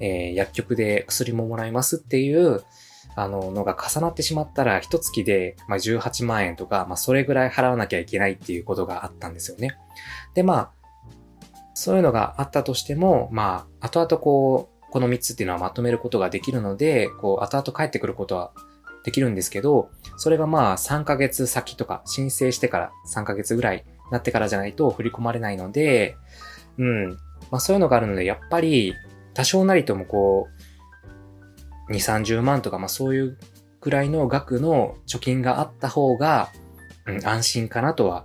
[0.00, 2.62] えー、薬局で薬ももらいますっていう、
[3.14, 9.76] あの、のが重なってしまったら、一月で、まあ、18万円とか、まあ、それぐらい払わなきゃいけないっていうことがあったんですよね。
[10.34, 10.81] で、まあ、
[11.82, 18.52] そういうのがあったとしても、まあ、後々こう、この3つっていうのはまとめることができるので、こう、後々帰ってくることは
[19.02, 26.16] できるんですけど、それがまあ3ヶ月先とか、申請してから3ヶ月ぐらいなってからじゃないと振り込まれないので、
[26.78, 27.08] うん。
[27.50, 28.94] まあそういうのがあるので、やっぱり
[29.34, 30.46] 多少なりともこ
[31.88, 33.38] う、2、30万とか、まあそういう
[33.80, 36.50] くらいの額の貯金があった方が、
[37.06, 38.24] うん、安心かなとは、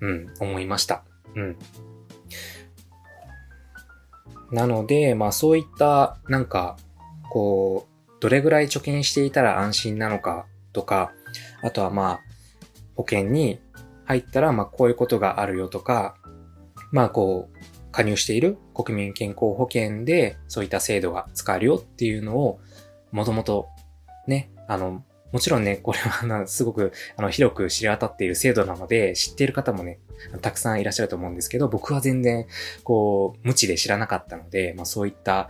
[0.00, 1.02] うん、思いました。
[1.34, 1.56] うん。
[4.52, 6.76] なので、まあそういった、なんか、
[7.30, 11.12] こう、どれぐらい貯金していたら安心なのかとか、
[11.62, 12.20] あとはまあ、
[12.94, 13.58] 保険に
[14.04, 16.16] 入ったら、まあこういうことがあるよとか、
[16.90, 17.58] まあこう、
[17.90, 22.60] 加入している国民健康保険でそういった制度が使えるよっていうのを、
[23.10, 23.68] もともと
[24.26, 29.98] ね、あの、もちろんね、これはすごくあの広く知り渡っている制度なので、知っている方もね、
[30.42, 32.46] たくさんいらっしゃると思うんですけど、僕は全然、
[32.84, 35.48] こう、無知で知らなかったので、まあそういった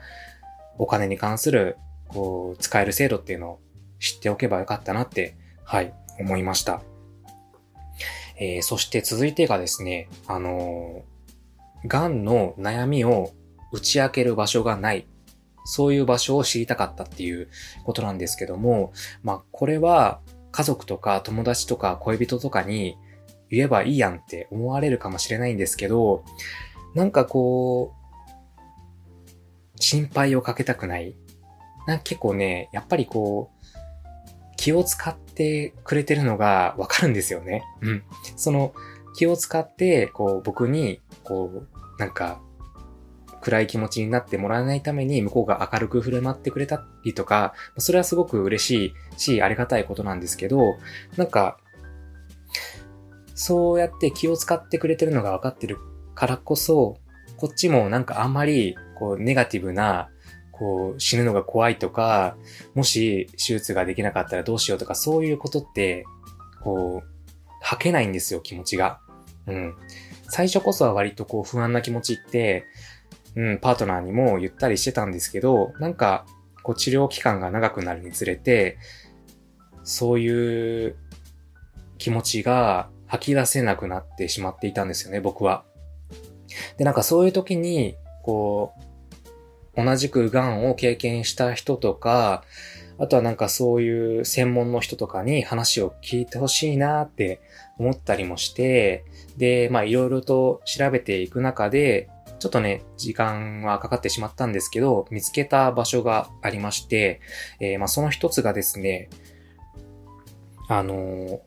[0.79, 1.77] お金に関する、
[2.09, 3.61] こう、使える制度っていうのを
[3.99, 6.83] 知っておけばよかったなって、はい、思いました。
[8.39, 13.33] えー、そして続いてがですね、あのー、癌の悩みを
[13.73, 15.07] 打ち明ける場所がない
[15.65, 17.49] そういう場所を知りたかったっていう
[17.85, 20.21] ことなんですけども、まあこれは
[20.51, 22.97] 家族とか友達とか恋人とかに
[23.51, 26.25] 言えばいいやんって思われるかもしれないんですけど、
[26.95, 28.03] なんかこう、
[29.81, 31.15] 心配をかけたくない。
[31.87, 37.65] なんか結構ね、やっぱりこう、気を使ってくれてるのがわかるんですよね。
[37.81, 38.03] うん。
[38.37, 38.73] その
[39.17, 42.41] 気を使って、こう僕に、こう、なんか
[43.43, 50.77] 暗い気持ちになってもらわないために向こうが明るく振る舞ってくれたりとか、それはすごく嬉しいし、ありがたいことなんですけど、
[51.17, 51.59] なんか、
[53.35, 55.77] そうやって気を使ってくれてるのが分かってる
[56.15, 56.97] からこそ、
[57.37, 60.09] こっちもなんかあんまり、こう、ネガティブな、
[60.53, 62.37] こう、死ぬのが怖いとか、
[62.75, 66.05] もし手術ができなかったらどうしようとか、そういうことって、
[66.63, 67.09] こう、
[67.61, 69.01] 吐けないんですよ、気持ちが。
[69.47, 69.75] うん。
[70.29, 72.65] 最初こそは割とこう不安な気持ちって、
[73.35, 76.27] うん、パートナーにも言ったりしてたんですけど、なんか、
[76.63, 78.79] こう治療期間が長くなるにつれて、
[79.83, 80.97] そういう
[81.99, 85.65] 気持ちが吐き出せなくなってしまっていたんですよね、僕は。
[86.77, 88.73] で、なんかそういう時に、こ
[89.77, 92.45] う、同じく癌を経験した人とか、
[92.99, 97.41] あとはなんかそういう専門の人とかに話を聞いてほしいなって
[97.79, 99.05] 思ったりもして、
[99.37, 102.11] で、まあいろいろと調べていく中で、
[102.43, 107.21] ちょっとね、時間はかかってしまったんですけど、見つけた場所がありまして、
[107.61, 109.11] えー、まあ、その一つがですね、
[110.69, 111.41] あのー、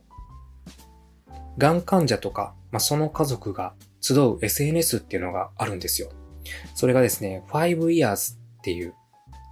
[1.57, 6.09] がん患者とか、まあ、その家族が集う SNS っていうのがあるんですよ。
[6.75, 8.93] それがですね、5 years っていう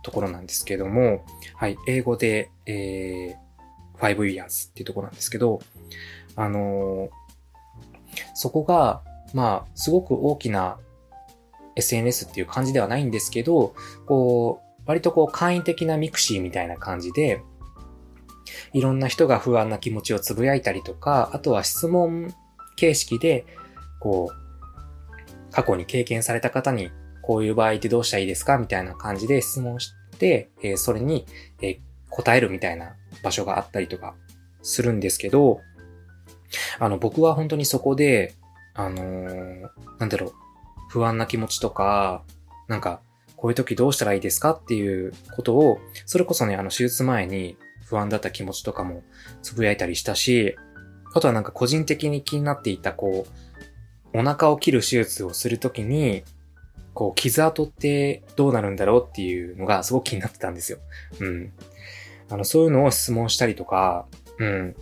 [0.02, 1.26] ところなんですけども、
[1.56, 5.60] はい、英語で、えー、5 years っていうところなんですけど、
[6.38, 7.10] あのー、
[8.34, 9.02] そこが、
[9.34, 10.78] まあ、すごく大きな
[11.76, 17.42] SNS っていう感じではないんですけど、こう、割とこう簡易的な mixi みたいな感じで、
[18.74, 22.34] いろんな人が不安な気持ちをつぶやいたりとか、あとは質問
[22.76, 23.46] 形式で、
[24.00, 28.58] こう、過去に経験された方に、こういう場合ってどうしたらいいですか？
[28.58, 31.26] みたいな感じで質問して、えー、それに、
[31.62, 34.16] えー、答えるみたいな場所があったりとか
[34.62, 35.62] するんですけど、
[36.80, 38.34] あの、僕は本当にそこで、
[38.74, 39.62] あのー、
[40.00, 40.34] なんだろう、
[40.94, 42.22] 不安な気持ちとか、
[42.68, 43.02] なんか、
[43.36, 49.02] こういう時どうしたらいいですかっていうことを、それこそね、あの、手術前に不安だった気持ちとかも
[49.42, 50.56] つぶやいたりしたし、
[51.16, 53.26] あとはなんか個人的に気になっていた、こ
[54.14, 56.24] う、お腹を切る手術をするときに、
[56.94, 60.78] こう、傷跡ってどうなるんだろうっていうのがすごく気になってたんですよ。
[61.20, 61.52] うん。
[62.30, 64.06] あの、そういうのを質問したりとか、
[64.38, 64.76] うん、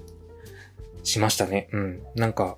[1.04, 1.70] しましたね。
[1.72, 2.04] うん。
[2.16, 2.58] なんか、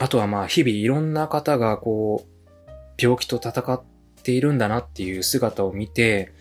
[0.00, 2.31] あとはまあ、日々いろんな方がこう、
[3.02, 3.82] 病気と戦っ
[4.22, 6.32] ているんだなっていう姿を見て、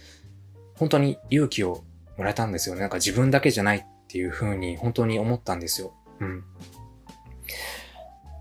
[0.76, 1.84] 本当に勇気を
[2.18, 2.82] もらえたんですよね。
[2.82, 5.94] なんか自分だけじゃないっていう風に本当に思ったんですよ。
[6.20, 6.44] うん。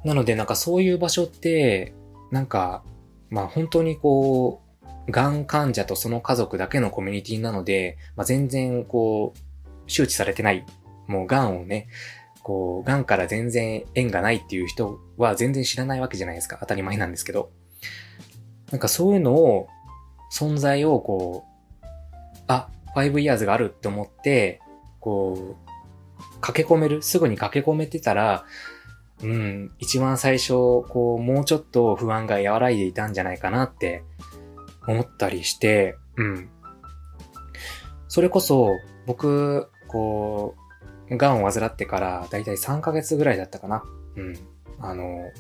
[0.04, 1.94] なのでなんかそういう場所って、
[2.30, 2.82] なんか、
[3.30, 4.62] まあ本当にこ
[5.08, 9.38] う、がん患者とその家族だけのコミュニティなので、まあ、全然こう、
[9.86, 10.64] 周知されてない。
[11.06, 11.88] もうがんをね、
[12.42, 16.58] こう、がんから全然縁がないっていう人は全然知らないわけじゃないですか。
[16.60, 17.50] 当たり前なんですけど。
[18.70, 19.68] なんかそういうのを、
[20.32, 21.44] 存在をこ
[21.82, 21.86] う、
[22.46, 24.60] あ、5 years があるって思って、
[25.00, 25.70] こう、
[26.40, 28.44] 駆け込める、すぐに駆け込めてたら、
[29.22, 30.52] うん、一番最初、
[30.88, 34.02] こう、もうちょっと不安が和らいでいたんじゃないかなって
[34.86, 36.48] 思ったりして、うん。
[38.08, 38.70] それこそ、
[39.06, 40.54] 僕、こ
[41.10, 43.82] う、癌を患ってからだいたい3ヶ月ぐらいだったかな。
[44.16, 44.34] うん。
[44.78, 45.30] あの、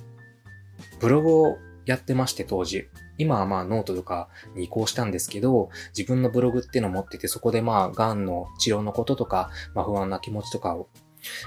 [0.98, 2.88] ブログをやってまして当時。
[3.20, 10.88] 今はまあノートとかに移行したんですけど、自分のブログっていうのを持ってて、そこでまあ癌の治療のこととか、まあ不安な気持ちとかを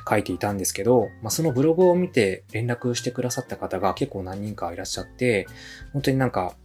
[0.07, 5.47] 書いていたんですけど、まあそのブログを見て連絡してくださった方が結構何人かいらっしゃって、
[5.93, 6.55] 本当になんか、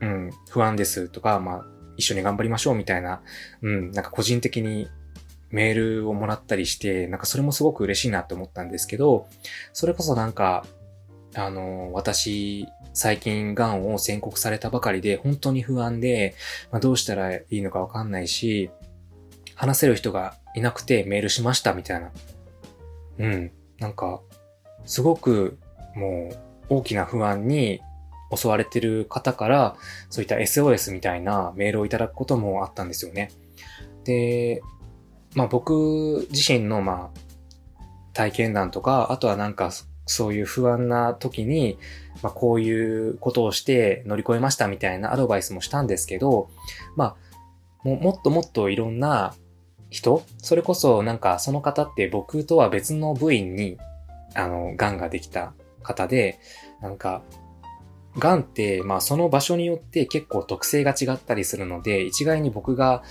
[0.00, 1.64] うん、不安ですとか、まあ
[1.96, 3.22] 一緒に頑張りましょうみたいな、
[3.62, 4.88] うん、なんか個人的に
[5.50, 9.26] メールをもらったりして、なんかそれもすごく嬉しいなって思ったんですけど、
[9.72, 10.66] それこそなんか、
[11.34, 12.66] あの、私、
[12.96, 16.34] 最近癌を宣告されたばかりで、本当に不安で、
[16.72, 18.70] まあ、どうしたらいいのかわかんないし、
[19.54, 22.10] 話せる人がいなくてメールしましたみたいな。
[23.18, 23.52] うん。
[23.78, 24.22] なんか、
[24.86, 25.58] すごく
[25.94, 26.30] も
[26.70, 27.82] う大きな不安に
[28.34, 29.76] 襲われてる方から、
[30.08, 33.30] そういった SOS みたいなメールをいただくこともあったんですよね。
[34.04, 34.62] で、
[35.34, 37.20] まあ僕自身のまあ
[38.14, 39.70] 体験談とか、あとはなんか
[40.06, 41.78] そういう不安な時に、
[42.22, 46.48] まあ、こういうことをして乗り越えましたみたいなアドバイスもしたんですけど、
[46.96, 47.16] まあ、
[47.84, 49.34] ももっともっといろんな
[49.90, 53.78] 人、それこそなんかその方って僕とは別の部員に、
[54.34, 56.38] あの、癌ができた方で、
[56.82, 57.22] なんか、
[58.18, 63.02] 癌って、まあその場所によって結構特性が違ったりするので、一概に僕が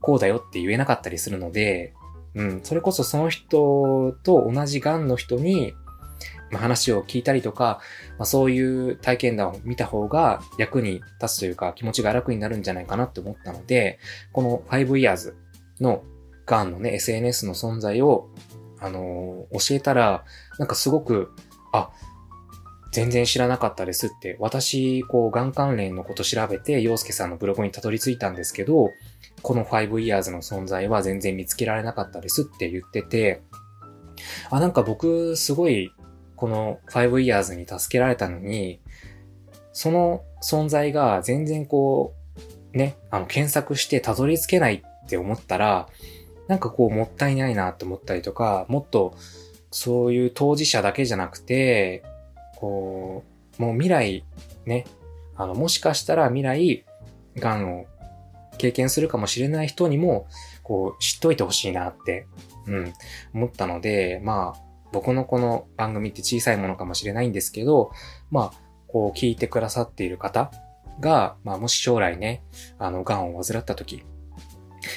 [0.00, 1.94] こうだよって言えなかったりするので、
[2.34, 5.74] うん、それこそその人と同じ癌の人に、
[6.50, 7.80] まあ、話を聞いたりとか、
[8.18, 13.98] まあ、そういう体験談を見た方が役に立つというか気持ちが楽になるんじゃないかなって思ったので、
[14.32, 15.34] この5 years
[15.80, 16.02] の
[16.46, 18.28] ガンのね、SNS の存在を、
[18.80, 20.24] あのー、教えたら、
[20.58, 21.30] なんかすごく、
[21.72, 21.90] あ、
[22.90, 28.90] 全然知らなかったですって、私、こう、がん関連のこと調べて、洋介さんのブログにたどり着いたんですけど、
[29.42, 33.42] この5 years の存在は全然見つけられなかったですって言ってて、
[34.50, 35.92] あ、なんか僕、すごい
[36.38, 38.80] この5 years に助けられたのに、
[39.72, 42.14] その存在が全然こ
[42.74, 45.88] う、ね、あの、検索してたどり着けないって思ったら、
[46.46, 49.14] なんかこう、もったいないなって思ったりとか、もっと、
[49.70, 52.02] そういう当事者だけじゃなくて、
[52.56, 53.24] こ
[53.58, 54.24] う、もう未来、
[54.64, 54.86] ね、
[55.36, 56.84] あの、もしかしたら未来、
[57.36, 57.86] 癌を
[58.58, 60.26] 経験するかもしれない人にも、
[60.62, 62.26] こう、知っといてほしいなって、
[62.66, 62.92] うん、
[63.34, 67.90] 思ったので、まあ、僕のこの番組って小さいものかもしれないんですけど、
[68.30, 70.50] まあ、こう聞いてくださっている方
[71.00, 72.42] が、まあもし将来ね、
[72.78, 74.02] あの、癌を患った時、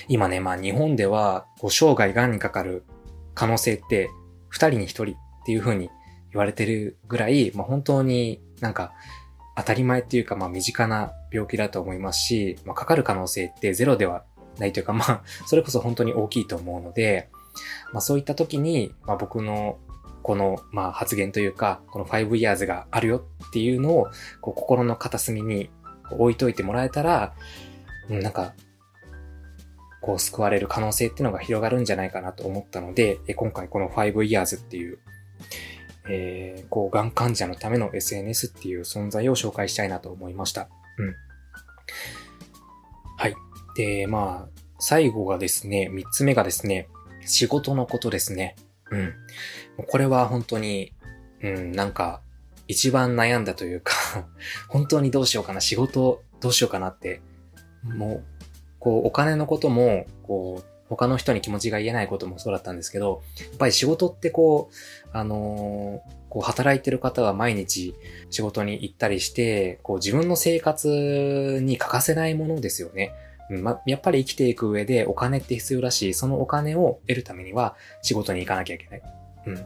[0.07, 2.85] 今ね、まあ日本では、こう生涯癌にかかる
[3.33, 4.09] 可能性って
[4.49, 5.89] 二人に一人っていう風に
[6.31, 8.93] 言われてるぐらい、まあ本当になんか
[9.57, 14.23] 当たり前っていうかまあ身近な病気だと思いますし、まあかかる可能性ってゼロでは
[14.57, 17.29] ないというかまあそれこそ本当に大きいと思うので、
[17.93, 19.77] まあそういった時に、まあ僕の
[20.21, 24.07] この、まあ発言というか、この5 years があるよっていうのを、
[24.39, 25.69] こう心の片隅に
[26.11, 27.33] 置いといてもらえたら、
[28.09, 28.53] なんか、
[30.01, 34.99] こう救われる可能性っていうのが広がるんじゃないかなと思ったので、今回この5 years っていう、
[36.09, 40.69] えー、こう、がん患者のための SNS っていう存在を紹介したいなと思いました。
[40.97, 41.15] うん。
[43.17, 43.35] はい。
[43.75, 46.87] で、まあ、最後がですね、三つ目がですね、
[47.25, 48.55] 仕事のことですね。
[48.91, 49.13] うん。
[49.87, 50.93] これは本当に、
[51.41, 52.21] うん、なんか、
[52.67, 53.93] 一番悩んだというか
[54.69, 57.21] 本当にどうしようかな、仕事どうしようかなって、
[57.83, 58.23] もう、
[58.79, 67.95] こう、お金のことも、こう、他の人に気持ちが言えないこともそうだったんですけど、やっぱり仕事ってこう、あのー、こう働いてる方は毎日
[68.29, 73.13] 仕事に行ったりして、こう自分の生活に欠かせないものですよね。
[73.57, 79.01] ま、やっぱり生きていく上でお金って必要だし、そのお金を得るためには仕事に行かなきゃいけない。
[79.47, 79.65] うん。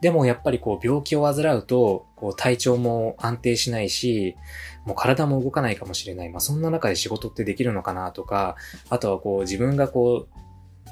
[0.00, 4.36] でもやっぱりこう病気を患うと、こう体調も安定しないし、
[4.84, 6.30] もう体も動かないかもしれない。
[6.30, 8.56] まあそんな中で仕事ってできるのかなとか、
[8.88, 10.38] あとはこう自分がこう、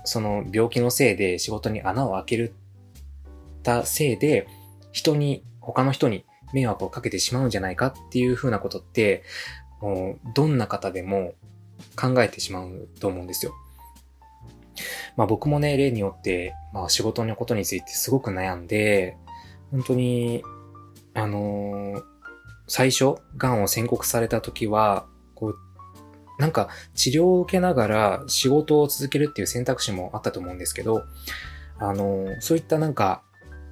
[0.05, 2.55] その病気のせいで仕事に穴を開ける
[3.63, 4.47] たせいで、
[4.93, 9.23] 人に、他の人に迷惑をかけてしまうんじゃないかっていうふうなことって、
[9.81, 11.35] もうどんな方でも
[12.01, 13.53] 考えてしまうと思うんですよ。
[15.17, 19.17] まあ僕もね、例によって、まあ仕事のことについてすごく悩んで、
[19.71, 20.43] 本当に、
[21.15, 22.03] あのー、
[22.67, 25.57] 最初、癌を宣告された時は、こう、
[26.39, 31.05] なんか治療を受けながら仕事を続けるっていう選択肢もあったと思うんですけど、
[31.79, 33.23] あのー、そういったなんか、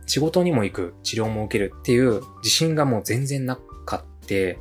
[0.06, 4.58] 仕事にも行く、治療も受けるっていう自信がもう全然なかって、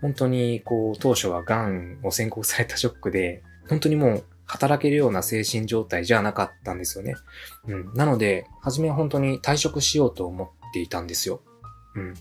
[0.00, 7.14] 本当にこう当初は癌を宣告されたショックで、本当にもう働けるような精神状態じゃなかったんですよね。
[7.66, 7.94] うん。
[7.94, 11.42] なので、初めは本当に退職しようと思っていたんですよ。
[11.94, 12.14] うん。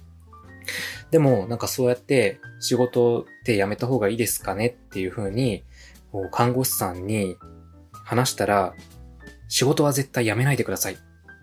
[1.10, 5.64] でも、なんかそうやって仕事って辞めた方がいいですかねっていう風に、
[6.32, 7.38] 看護師さんに
[7.92, 8.76] 話したら、
[9.48, 10.98] 仕事は絶対辞めないでくださいっ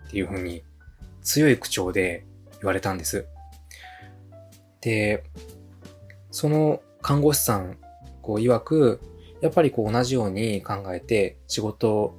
[0.09, 0.63] ていう風に
[1.21, 2.25] 強い口調で
[2.59, 3.25] 言われたんです。
[4.79, 5.23] で、
[6.37, 7.79] その看護師さん、
[8.21, 9.01] こう、曰く、
[9.41, 12.15] やっぱりこう同じように考えて仕事を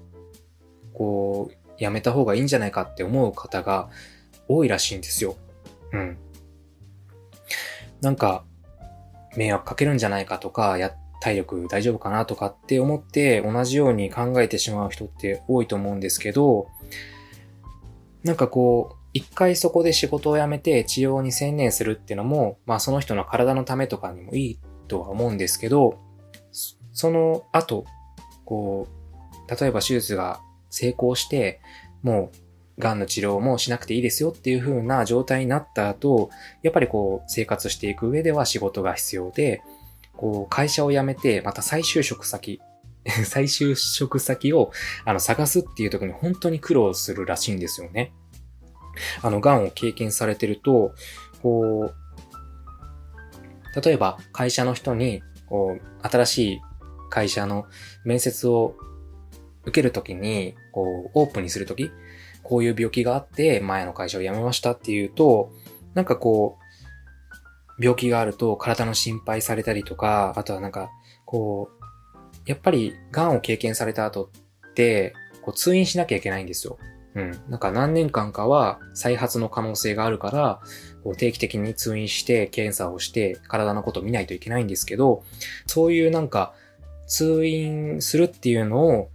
[0.92, 3.90] こう辞めた方がいいんじゃないかって思う方が
[4.48, 5.36] 多いらしいんですよ。
[5.92, 6.18] うん。
[8.00, 8.44] なんか
[9.36, 16.66] 迷惑かけるんじゃないかとか、や、体力大丈夫かなとかって思って同じように考えてしまう人って多いと思うんですけど、
[18.24, 25.98] なんかこう、一回そこで仕事を辞めて治療に専念するっていうのも、まあその人の体のためとかにもいいとは思うんですけど、
[26.92, 27.84] その後、
[28.44, 30.40] こう、例えば手術が
[30.70, 31.60] 成功して、
[32.02, 36.30] もう、癌の治療もしなくていいですよっていう風な状態になった後、
[36.62, 39.62] やっぱりこう、生活していく上では仕事が必要で、
[40.16, 42.60] こう、会社を辞めて、また再就職先、
[43.26, 44.70] 再就職先を、
[45.04, 48.12] あの、探すっていう時に本当に苦労するらしいんですよね。
[49.22, 50.92] あの、癌を経験されてると、
[51.42, 56.60] こう、例えば会社の人に、こう、新しい
[57.10, 57.66] 会社の
[58.04, 58.74] 面接を
[59.62, 61.90] 受けるときに、こう、オープンにするとき、
[62.42, 65.52] こういう病気があって、前の会社を辞めましたっていうと、
[65.94, 70.90] なんかこう、病気があると体の心配されたりとか、あとはなんか、
[71.24, 71.78] こう、
[72.46, 74.30] やっぱり癌を経験された後
[74.70, 76.78] って、こう通院しなきゃいけないんですよ。
[77.18, 77.40] うん。
[77.48, 80.60] なんか何年間かは再発の可能性があるから、
[81.02, 85.24] こう定期的に通院して検査をして体のことを見ないといけないんですけど、
[85.66, 86.54] そういうなんか
[87.08, 89.10] 通院するっていうのを、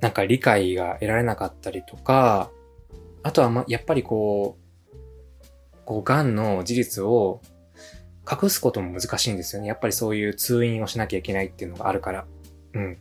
[0.00, 2.50] なんか理解が得られなかったりとか、
[3.22, 4.96] あとはま、やっぱりこう、
[5.84, 7.42] こう、癌の事実を
[8.30, 9.68] 隠すことも難しいんですよね。
[9.68, 12.26] やっぱりそういう通院をしなきゃいけないっていうのがあるから。
[12.74, 12.98] うん。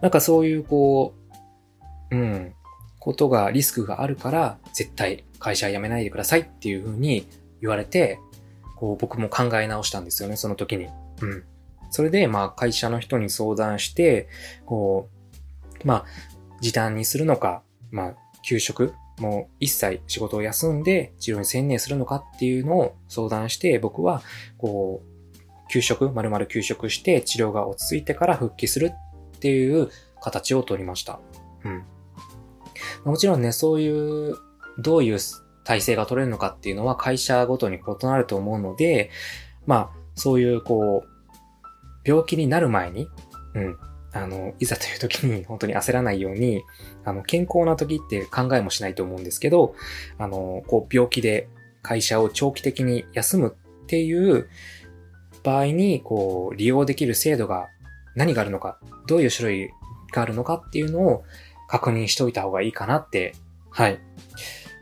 [0.00, 1.27] なんかそういうこう、
[2.10, 2.54] うん、
[2.98, 7.26] ことが、リスクがあるから、絶対会社辞めないでくださいっていうふうに
[7.60, 8.18] 言われて、
[8.76, 10.88] こう僕も考え直したんですよね、その時に。
[11.20, 11.44] うん。
[11.90, 14.28] それで、まあ、会社の人に相談して、
[14.66, 15.08] こ
[15.84, 16.04] う、まあ、
[16.60, 24.22] 時短にするのか、まあ、休職もう一切仕事を休んで治療に専念するのかっていうのを相談して、僕は、
[24.56, 28.92] こう、休職、丸々休職して治療が落ち着いてから復帰する
[29.36, 29.90] っていう
[30.20, 31.20] 形を取りました。
[31.64, 31.84] うん。
[33.04, 34.36] もちろんね、そういう、
[34.78, 35.18] どういう
[35.64, 39.10] 体制が取れるのかっていうのは会社ごとに異なると思うので、
[39.66, 41.08] まあ、そういうこう、
[42.04, 43.08] 病気になる前に、
[43.54, 43.76] うん、
[44.12, 46.62] あの、いざという時に本当に焦らないように、
[47.04, 49.74] あの、健康な時って考えもしないと思うんですけど、
[50.18, 51.48] あの、こう、病気で
[51.82, 53.54] 会社を長期的に休む
[53.84, 54.48] っていう
[55.42, 57.68] 場合に、こう、利用できる制度が
[58.16, 59.70] 何があるのか、どういう種類
[60.12, 61.24] があるのかっていうのを
[61.68, 63.34] 確認しておいた方がいいかなって、
[63.70, 64.00] はい、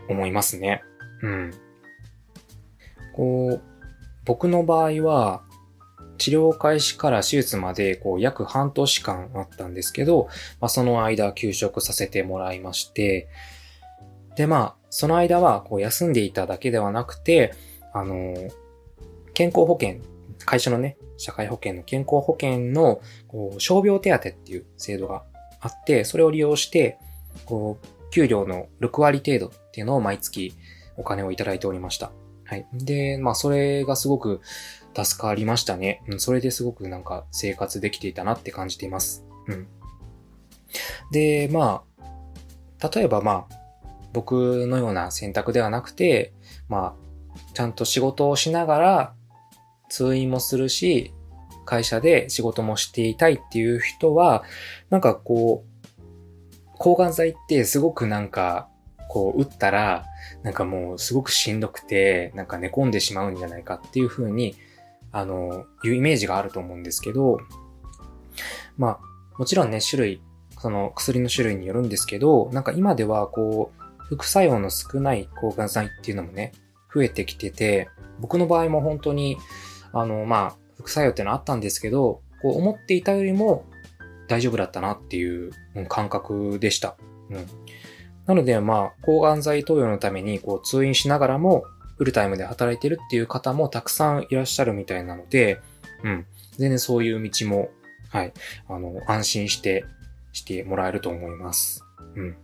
[0.08, 0.82] 思いますね。
[1.22, 1.50] うん。
[3.14, 3.62] こう、
[4.24, 5.42] 僕の場合は、
[6.18, 10.28] 治療開始から手術までこう約半年間あったんですけど、
[10.60, 13.28] まあ、その間休職させてもらいまして、
[14.36, 17.54] でまあ、その間はこう休んでいただけではなくて、
[17.92, 18.34] あの、
[19.34, 20.00] 健康保険、
[20.44, 25.24] 会社のね、社会保険の健康保険のこう傷病手当っていう制度が
[25.60, 26.98] あって、それを利用して、
[27.44, 30.54] こう、給料の6割程度っていうのを毎月
[30.96, 32.12] お金をいただいておりました。
[32.44, 32.66] はい。
[32.72, 34.40] で、まあ、それがすごく
[34.94, 36.02] 助かりましたね。
[36.08, 39.24] うん、それですごくなんか生活できていたなって感じています。
[39.48, 39.68] うん。
[41.10, 41.82] で、ま
[42.80, 43.56] あ、例えばまあ、
[44.12, 46.32] 僕のような選択ではなくて、
[46.68, 47.06] まあ、
[47.52, 49.14] ちゃんと仕事をしながら
[49.88, 51.12] 通院もするし、
[51.66, 54.42] 会社で仕事もしていたいっていう人は、
[54.88, 56.06] なんかこう、
[56.78, 58.68] 抗がん剤ってすごくなんか、
[59.08, 60.06] こう打ったら、
[60.42, 64.56] なんかもうすごくしんどくて、なんか寝込んでしまうんじゃないかっていう風に
[65.16, 67.38] あの、いうイメージがあると思うんですけど、
[68.76, 69.00] まあ、
[69.38, 70.22] もちろんね、種類、
[70.58, 76.52] その薬の種類によるんですけど、なんか今ではこう、副作用の少ない抗がん剤っていうのもね、
[76.94, 77.88] 増えてきてて、
[78.20, 79.38] 僕の場合も本当に、
[79.94, 80.56] あの、まあ、
[80.86, 83.66] 副作用ってのあったんですけど、こう思っていたよりも
[84.28, 85.50] 大丈夫だったなっていう
[85.88, 86.96] 感覚でした。
[87.30, 87.46] うん。
[88.26, 91.64] なので、まあ、抗がん剤投与のために、こう、通院しながらも、
[91.96, 95.60] フルタイムで働いてるっていう方もたくさんいらっしゃるみたいなので、
[96.04, 96.26] うん。
[96.58, 97.70] 全然そういう道も
[98.10, 98.32] はい。
[98.68, 99.84] あの、安心して、
[100.32, 101.84] してもらえると思います。
[102.14, 102.36] うん。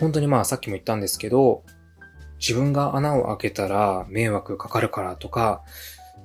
[0.00, 1.64] 本当にまあさっきも言ったんですけど、
[2.38, 5.62] 自分が穴を開けたら迷惑かかるからとか、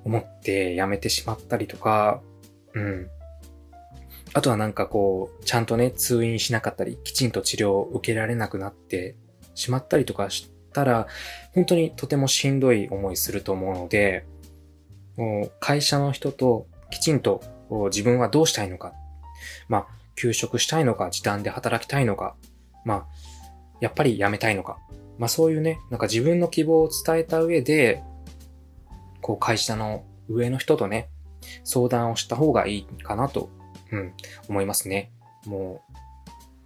[0.04, 2.22] 思ってやめてしまったりとか、
[2.74, 3.10] うん。
[4.34, 9.16] あとはなんかこう、ちゃんとね、通院しなかったり、きちんと治療を受けられなくなって
[9.56, 11.08] しまったりとかしたら、
[11.54, 14.26] 本当にとてもしんどい思いすると思うので、
[15.16, 17.42] もう会社の人ときちんと
[17.90, 18.94] 自分はどうしたいのか。
[19.68, 22.36] まあ、休職したいのか、時短で働きたいのか。
[22.86, 23.06] まあ、
[23.82, 24.78] やっぱり辞めたいのか。
[25.18, 28.04] まあそういうね、なんか自分の希望を伝えた上で、
[29.22, 31.10] こう会社の上の人とね、
[31.64, 33.50] 相談をした方がいいかなと、
[33.92, 34.14] うん、
[34.50, 35.12] 思いますね。
[35.46, 35.94] もう、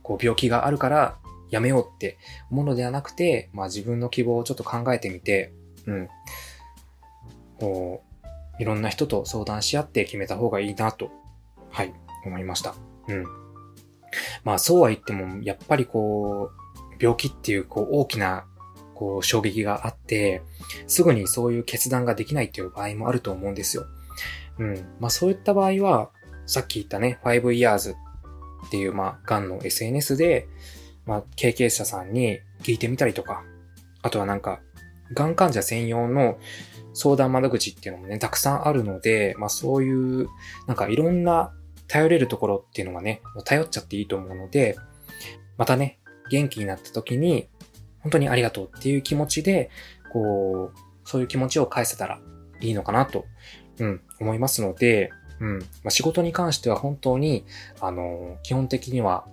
[0.04, 1.18] こう病気があるから
[1.50, 2.18] やめようって
[2.50, 5.54] 思うのではなくて、まあ自分の希望をちょっと考えてみて、
[5.86, 6.10] うん、
[7.60, 8.04] こ
[8.58, 11.12] う、いろんな人と相談し合って決めた方がいいなと、
[11.70, 11.94] はい、
[12.26, 12.76] 思いました。
[13.08, 13.26] うん。
[14.44, 16.62] まあそうは言っても、やっぱりこう、
[17.02, 18.46] 病気っていうこう大きな
[19.02, 20.44] こう衝撃があって、
[20.86, 23.88] すぐにそういう決断ができないっていう場合もあると思うんですよ。
[24.60, 24.76] うん。
[25.00, 26.12] まあそういった場合は、
[26.46, 27.96] さっき言ったね、5 years
[28.68, 30.48] っていう、まあ、癌の SNS で、
[31.08, 33.44] まあ、経験者さんに聞いてみたりとか、
[34.04, 34.62] あとはなんか、
[35.16, 36.38] 癌患者専用の
[36.94, 40.28] 相談窓口っていうのもね、たくさんあるので、まあそういう、
[40.68, 41.54] なんかいろんな
[41.88, 44.78] 頼れるところっていうのがね、頼っちゃっていいと思うので、
[45.58, 46.00] またね、
[46.30, 47.50] 元気になった時に、
[48.02, 49.70] 本当にありがとうっていう気持ちで、
[50.12, 52.20] こう、そういう気持ちを返せたら
[52.60, 53.26] いいのかなと、
[53.80, 57.46] うん、思いますので、うん、まあ、仕事に関しては本当に、
[57.80, 59.26] あの、基本的には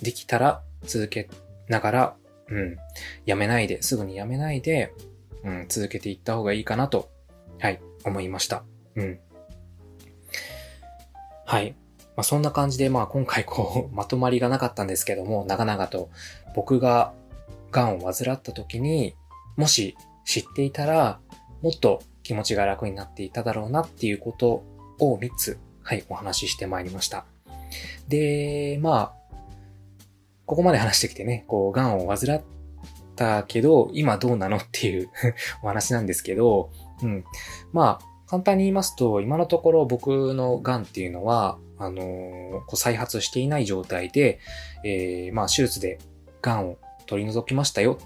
[0.00, 1.28] できたら続け
[1.68, 2.16] ながら、
[2.48, 2.76] うん、
[3.24, 4.92] やめないで、すぐにやめないで、
[5.42, 7.10] うん、続けていった方がいいかなと、
[7.58, 8.64] はい、思いました。
[8.96, 9.18] うん。
[11.46, 11.74] はい。
[12.16, 16.10] まあ、そんな感じで、まあ今回こう、 まとまりがなかったんですけども、長々と
[16.54, 17.12] 僕が
[17.74, 19.16] 癌を患った時に、
[19.56, 21.20] もし知っていたら、
[21.60, 24.64] もっと気持ちが楽になっていただろうなっていうこと
[25.00, 27.26] を3つ、はい、お話ししてまいりました。
[28.08, 29.14] で、まあ、
[30.46, 32.42] ここまで話してきてね、こう、癌を患っ
[33.16, 35.10] たけど、今どうなのっていう
[35.62, 36.70] お話なんですけど、
[37.02, 37.24] うん。
[37.72, 44.38] まあ、簡単に言いますと、今のところ僕の癌っていうのは、あのー、こう再発していない状態で、
[44.84, 45.98] えー、まあ、手術で
[46.40, 47.98] 癌を取り除きましたよ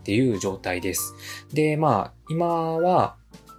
[0.00, 1.14] っていう状態です。
[1.52, 2.46] で、まあ、今
[2.78, 3.16] は、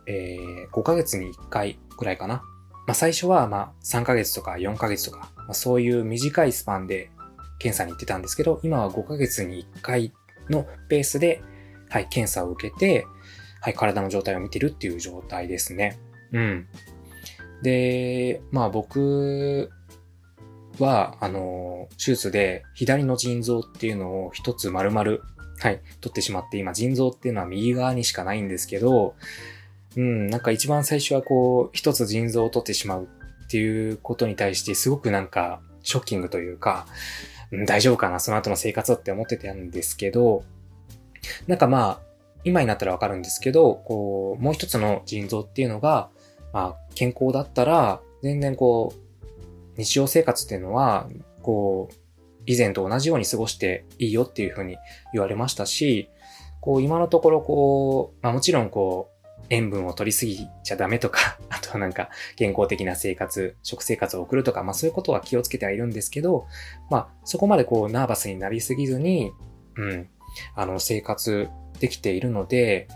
[0.07, 2.43] えー、5ヶ月に1回くらいかな。
[2.87, 7.09] まあ、最初は、まあ、3ヶ月とか4ヶ月とか、まあ、そういう短いスパンで
[7.59, 10.13] 検査に行ってたんですけど、今は5ヶ月に1回
[10.49, 11.41] のペースで、
[11.89, 13.07] はい、検査を受けて、
[13.61, 15.99] はい、体の状態を見てるっていう状態ですね。
[16.31, 16.67] うん。
[17.63, 19.71] で、まあ僕
[20.79, 29.15] は、あの、手術で左の腎臓っていうのを一つ丸々、はい、取ってしまって、今腎臓っていうのは右側にしかないんですけど、
[29.95, 33.07] うん、なんか一番最初はこう、一つ腎臓を取ってしまう
[33.45, 36.87] っていうことに対してすごくなんか、ショッキングというか、
[37.51, 40.43] うん、大丈夫かなその後の生活って思ってたんですけど、
[41.47, 42.05] なんかまあ、
[42.43, 46.09] 今になったらわかるんですけど、こう、もう一つの腎臓っていうのが、
[46.53, 49.04] まあ、健康だったら、全然こう、
[49.77, 51.07] 日常生活っていうのは、
[51.41, 51.95] こう、
[52.45, 54.77] 以前と同じように過ごしていいよっていうふうに
[55.13, 56.09] 言われましたし、
[56.61, 59.15] こう、今のところこう、まあもちろんこう、
[59.49, 66.47] 塩分を取りすぎちゃダメとか、 あとはなんか健康的な生活、食生活を送るとか、まあそういうことは気をつけてはいるんですけど、
[66.89, 69.31] まあそこまでこうナーバスになりすぎずに、
[69.75, 70.09] うん、
[70.55, 71.49] あの生活
[71.79, 72.87] できているので、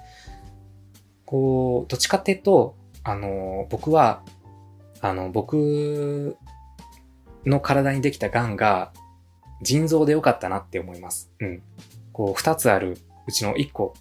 [1.26, 4.24] こう、どっちかっていうと、あの、僕は、
[5.02, 6.36] あの、僕
[7.46, 8.92] の体にできた癌が
[9.62, 11.32] 腎臓でよかったなって思います。
[11.40, 11.64] うん。
[12.12, 13.94] こう、二つあるうちの一個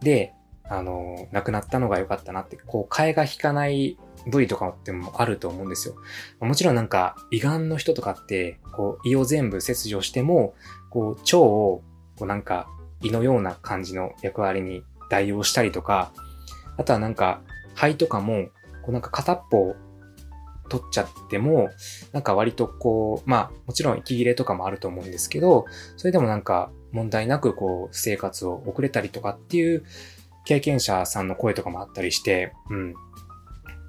[0.00, 0.34] で、
[0.64, 5.94] あの、亡くなったのが良かったなって、こう、替えが引かない部位とかってもあると思うんですよ。
[6.40, 10.54] もちろんなんか、胃がんの人とかって、こう、胃を全部切除しても、
[10.90, 11.82] こう、腸を、
[12.18, 12.68] こうなんか、
[13.00, 16.12] 胃のような感じの役割に代用したりとか、
[16.76, 17.42] あとはなんか、
[17.74, 18.48] 肺とかも、
[18.82, 19.74] こうなんか片っぽ
[20.72, 21.68] 取っちゃっても、
[22.12, 25.66] なんか割とこう、まあもちろん息切れとかもあると思うんですけど、
[25.98, 29.84] それでもなんか問題なくこう生活を送れたりとかっていう
[30.46, 32.94] 経験者さんの声とかもあったりして、うん。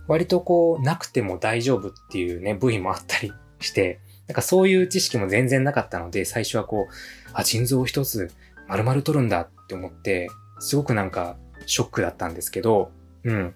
[0.10, 3.32] 割とこうなくても大丈夫っていうね、部位もあったり
[3.62, 6.94] して、なんかそういう知識も全然なかったので、最初はこう、
[7.32, 8.30] あ、腎臓を一つ
[8.68, 10.28] 丸々取るんだって思って、
[10.60, 12.92] すごくなんかショックだったんですけど、
[13.24, 13.56] うん。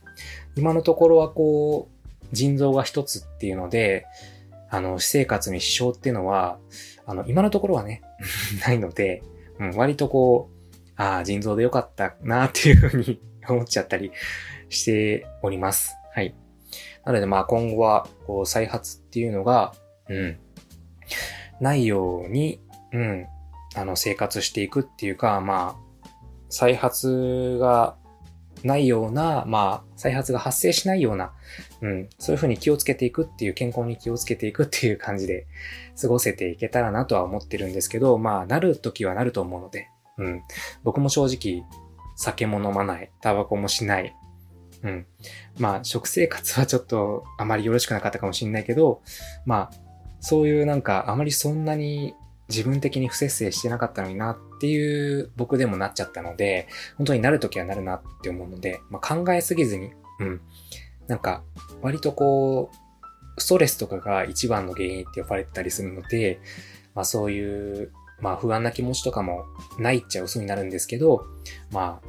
[0.56, 1.97] 今のところはこう、
[2.32, 4.06] 腎臓が一つっていうので、
[4.70, 6.60] あの、私生活に支障っていうのは、
[7.06, 8.02] あの、今のところはね、
[8.66, 9.24] ないので、
[9.60, 14.12] う、割とこう、ああ、腎臓でよかったなっていうふうに 思っちゃったり
[14.70, 15.96] しております。
[16.14, 16.36] はい。
[17.06, 19.74] なのでまあ今後は、こう、再発っていうのが、
[20.10, 20.40] うん、
[21.60, 22.62] ないように、
[22.92, 23.28] うん、
[23.76, 26.10] あの、生活していくっていうか、まあ、
[26.50, 27.96] 再発が
[28.64, 31.34] ないような、まあ、再発が発生しないような、
[31.82, 35.48] うん、そういうふうに気をつけていくっていう、健康に気をつけていくっていう感じで
[36.00, 40.42] 過ごせていけたらなとは思ってるんですけど、まあ、なる時はなると思うので、うん、
[40.84, 41.64] 僕も正直、
[42.16, 44.16] 酒も飲まない、タバコもしない、
[44.84, 45.06] うん。
[45.58, 49.02] まあ、食生活はちょっとあまりよろしくなかったかもしれないけど、
[49.46, 49.88] まあ、
[50.20, 52.16] そういうなんかあまりそんなに
[52.50, 56.68] 自分的に不節制してなかったのになっていう僕でもなっちゃったので、
[56.98, 60.42] 本当になるときはなるなって思うので、まあ、考えすぎずに、うん。
[61.08, 61.44] なんか、
[61.82, 62.72] 割とこ
[63.38, 66.40] う、ストレスとかが一番の原因って呼ばれてたりするので、
[66.96, 69.46] まあそういう、まあ不安な気持ちとかも
[69.78, 71.26] ないっちゃ嘘になるんですけど、
[71.72, 72.08] まあ、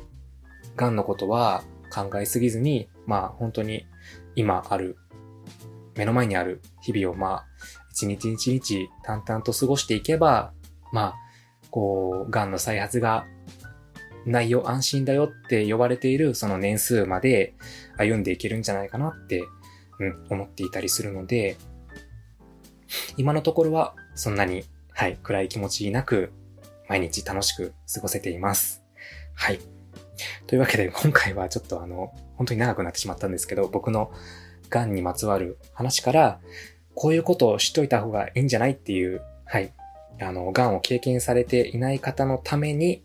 [0.76, 3.86] 癌のことは考えすぎずに、まあ本当に
[4.34, 4.96] 今ある、
[5.96, 7.46] 目の前にある日々をまあ、
[7.90, 10.52] 一日一日淡々と過ごしていけば、
[10.92, 11.14] まあ、
[11.70, 13.26] こう、癌の再発が
[14.28, 17.54] ないよ、安心だよって呼ばれているその年数まで
[17.96, 19.44] 歩んでいけるんじゃないかなって、
[19.98, 21.56] うん、思っていたりするので、
[23.16, 26.32] 今のところはそんなに、はい、暗い気持ちなく、
[26.88, 28.82] 毎日楽しく過ごせています。
[29.34, 29.60] はい。
[30.46, 34.10] というわけで、今回はちょっとあの、本当に長くなってしまったんですけど、僕の
[34.70, 36.40] 癌にまつわる話から、
[36.94, 39.72] こういうことを知っといた方がいいんじゃないっていう、はい。
[40.20, 43.04] あの、癌を経験されていない方のために、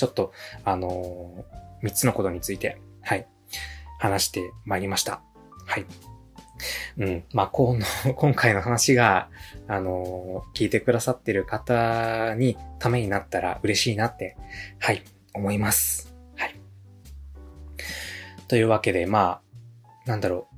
[0.00, 0.32] ちょっと、
[0.64, 3.28] あのー、3つのことについて、はい。
[3.98, 5.20] 話してまいりました。
[5.66, 5.84] はい。
[6.96, 7.24] うん。
[7.34, 7.84] まあ、この、
[8.16, 9.28] 今回の話が、
[9.68, 14.38] あのー、聞いてくださってる方にためになったら嬉しいなって、
[14.78, 16.14] はい、思います。
[16.36, 16.54] はい。
[18.48, 19.42] というわけで、ま
[20.06, 20.48] あ、なんだろ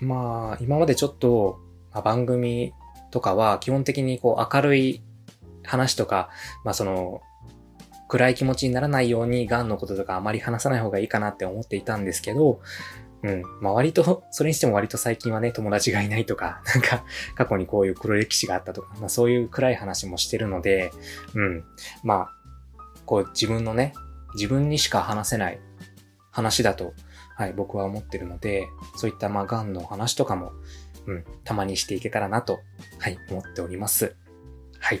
[0.00, 0.04] う。
[0.04, 1.60] まあ、今までちょっと、
[1.92, 2.74] まあ、番組
[3.12, 5.02] とかは基本的にこう明るい
[5.62, 6.28] 話とか、
[6.64, 7.22] まあその、
[8.10, 12.60] 暗い気持ちにならないように癌のこととかあまり話さない方がいいかなって思っていたんですけど、
[13.22, 13.42] うん。
[13.60, 17.04] まあ割と、それにしても割と最近はね、友達がいないとか、 なんか、
[17.36, 20.90] 過去にこういう黒歴史があったとか、まあそういう暗い話もしてるので、
[21.34, 21.64] うん。
[22.02, 22.30] まあ、
[23.06, 23.92] こう自分のね、
[24.34, 25.60] 自分にしか話せない
[26.32, 26.94] 話だと、
[27.36, 30.52] はい、僕は思ってるので、そういったまあ癌の話とかも、
[31.06, 32.60] うん、たまにしていけたらなと、
[32.98, 34.16] はい、思っております。
[34.78, 35.00] はい。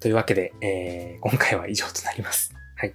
[0.00, 2.54] というわけで、えー、今回は以上となります。
[2.76, 2.94] はい。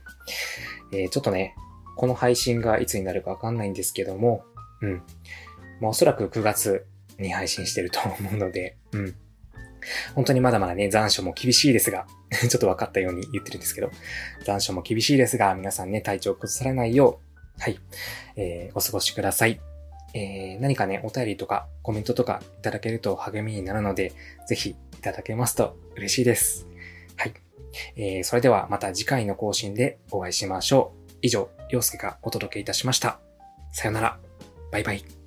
[0.93, 1.56] えー、ちょっとね、
[1.95, 4.45] この配信がいつになるかわかんないんですけども、
[4.82, 5.04] うん。
[5.82, 6.86] まあ、おそらく9月
[7.20, 9.16] に配信してると思うので、うん。
[10.16, 13.91] 本当にまだまだね、残暑も厳しいですが、 ちょっと分かったように言ってるんですけど、
[14.43, 17.20] 残暑も厳しいですが、皆さんね、体調を崩されないよ
[17.60, 17.80] う、はい、
[18.36, 19.60] えー、お過ごしください。
[20.16, 24.14] えー、何かね、お便りとかコメントとかいただけると励みになるので、
[24.47, 26.68] ぜひいただけますと嬉しいです。
[27.95, 31.13] えー、それではまた次回の更新でお会いしましょう。
[31.21, 33.19] 以上、陽介がお届けいたしました。
[33.71, 34.19] さよなら。
[34.71, 35.22] バイバイ。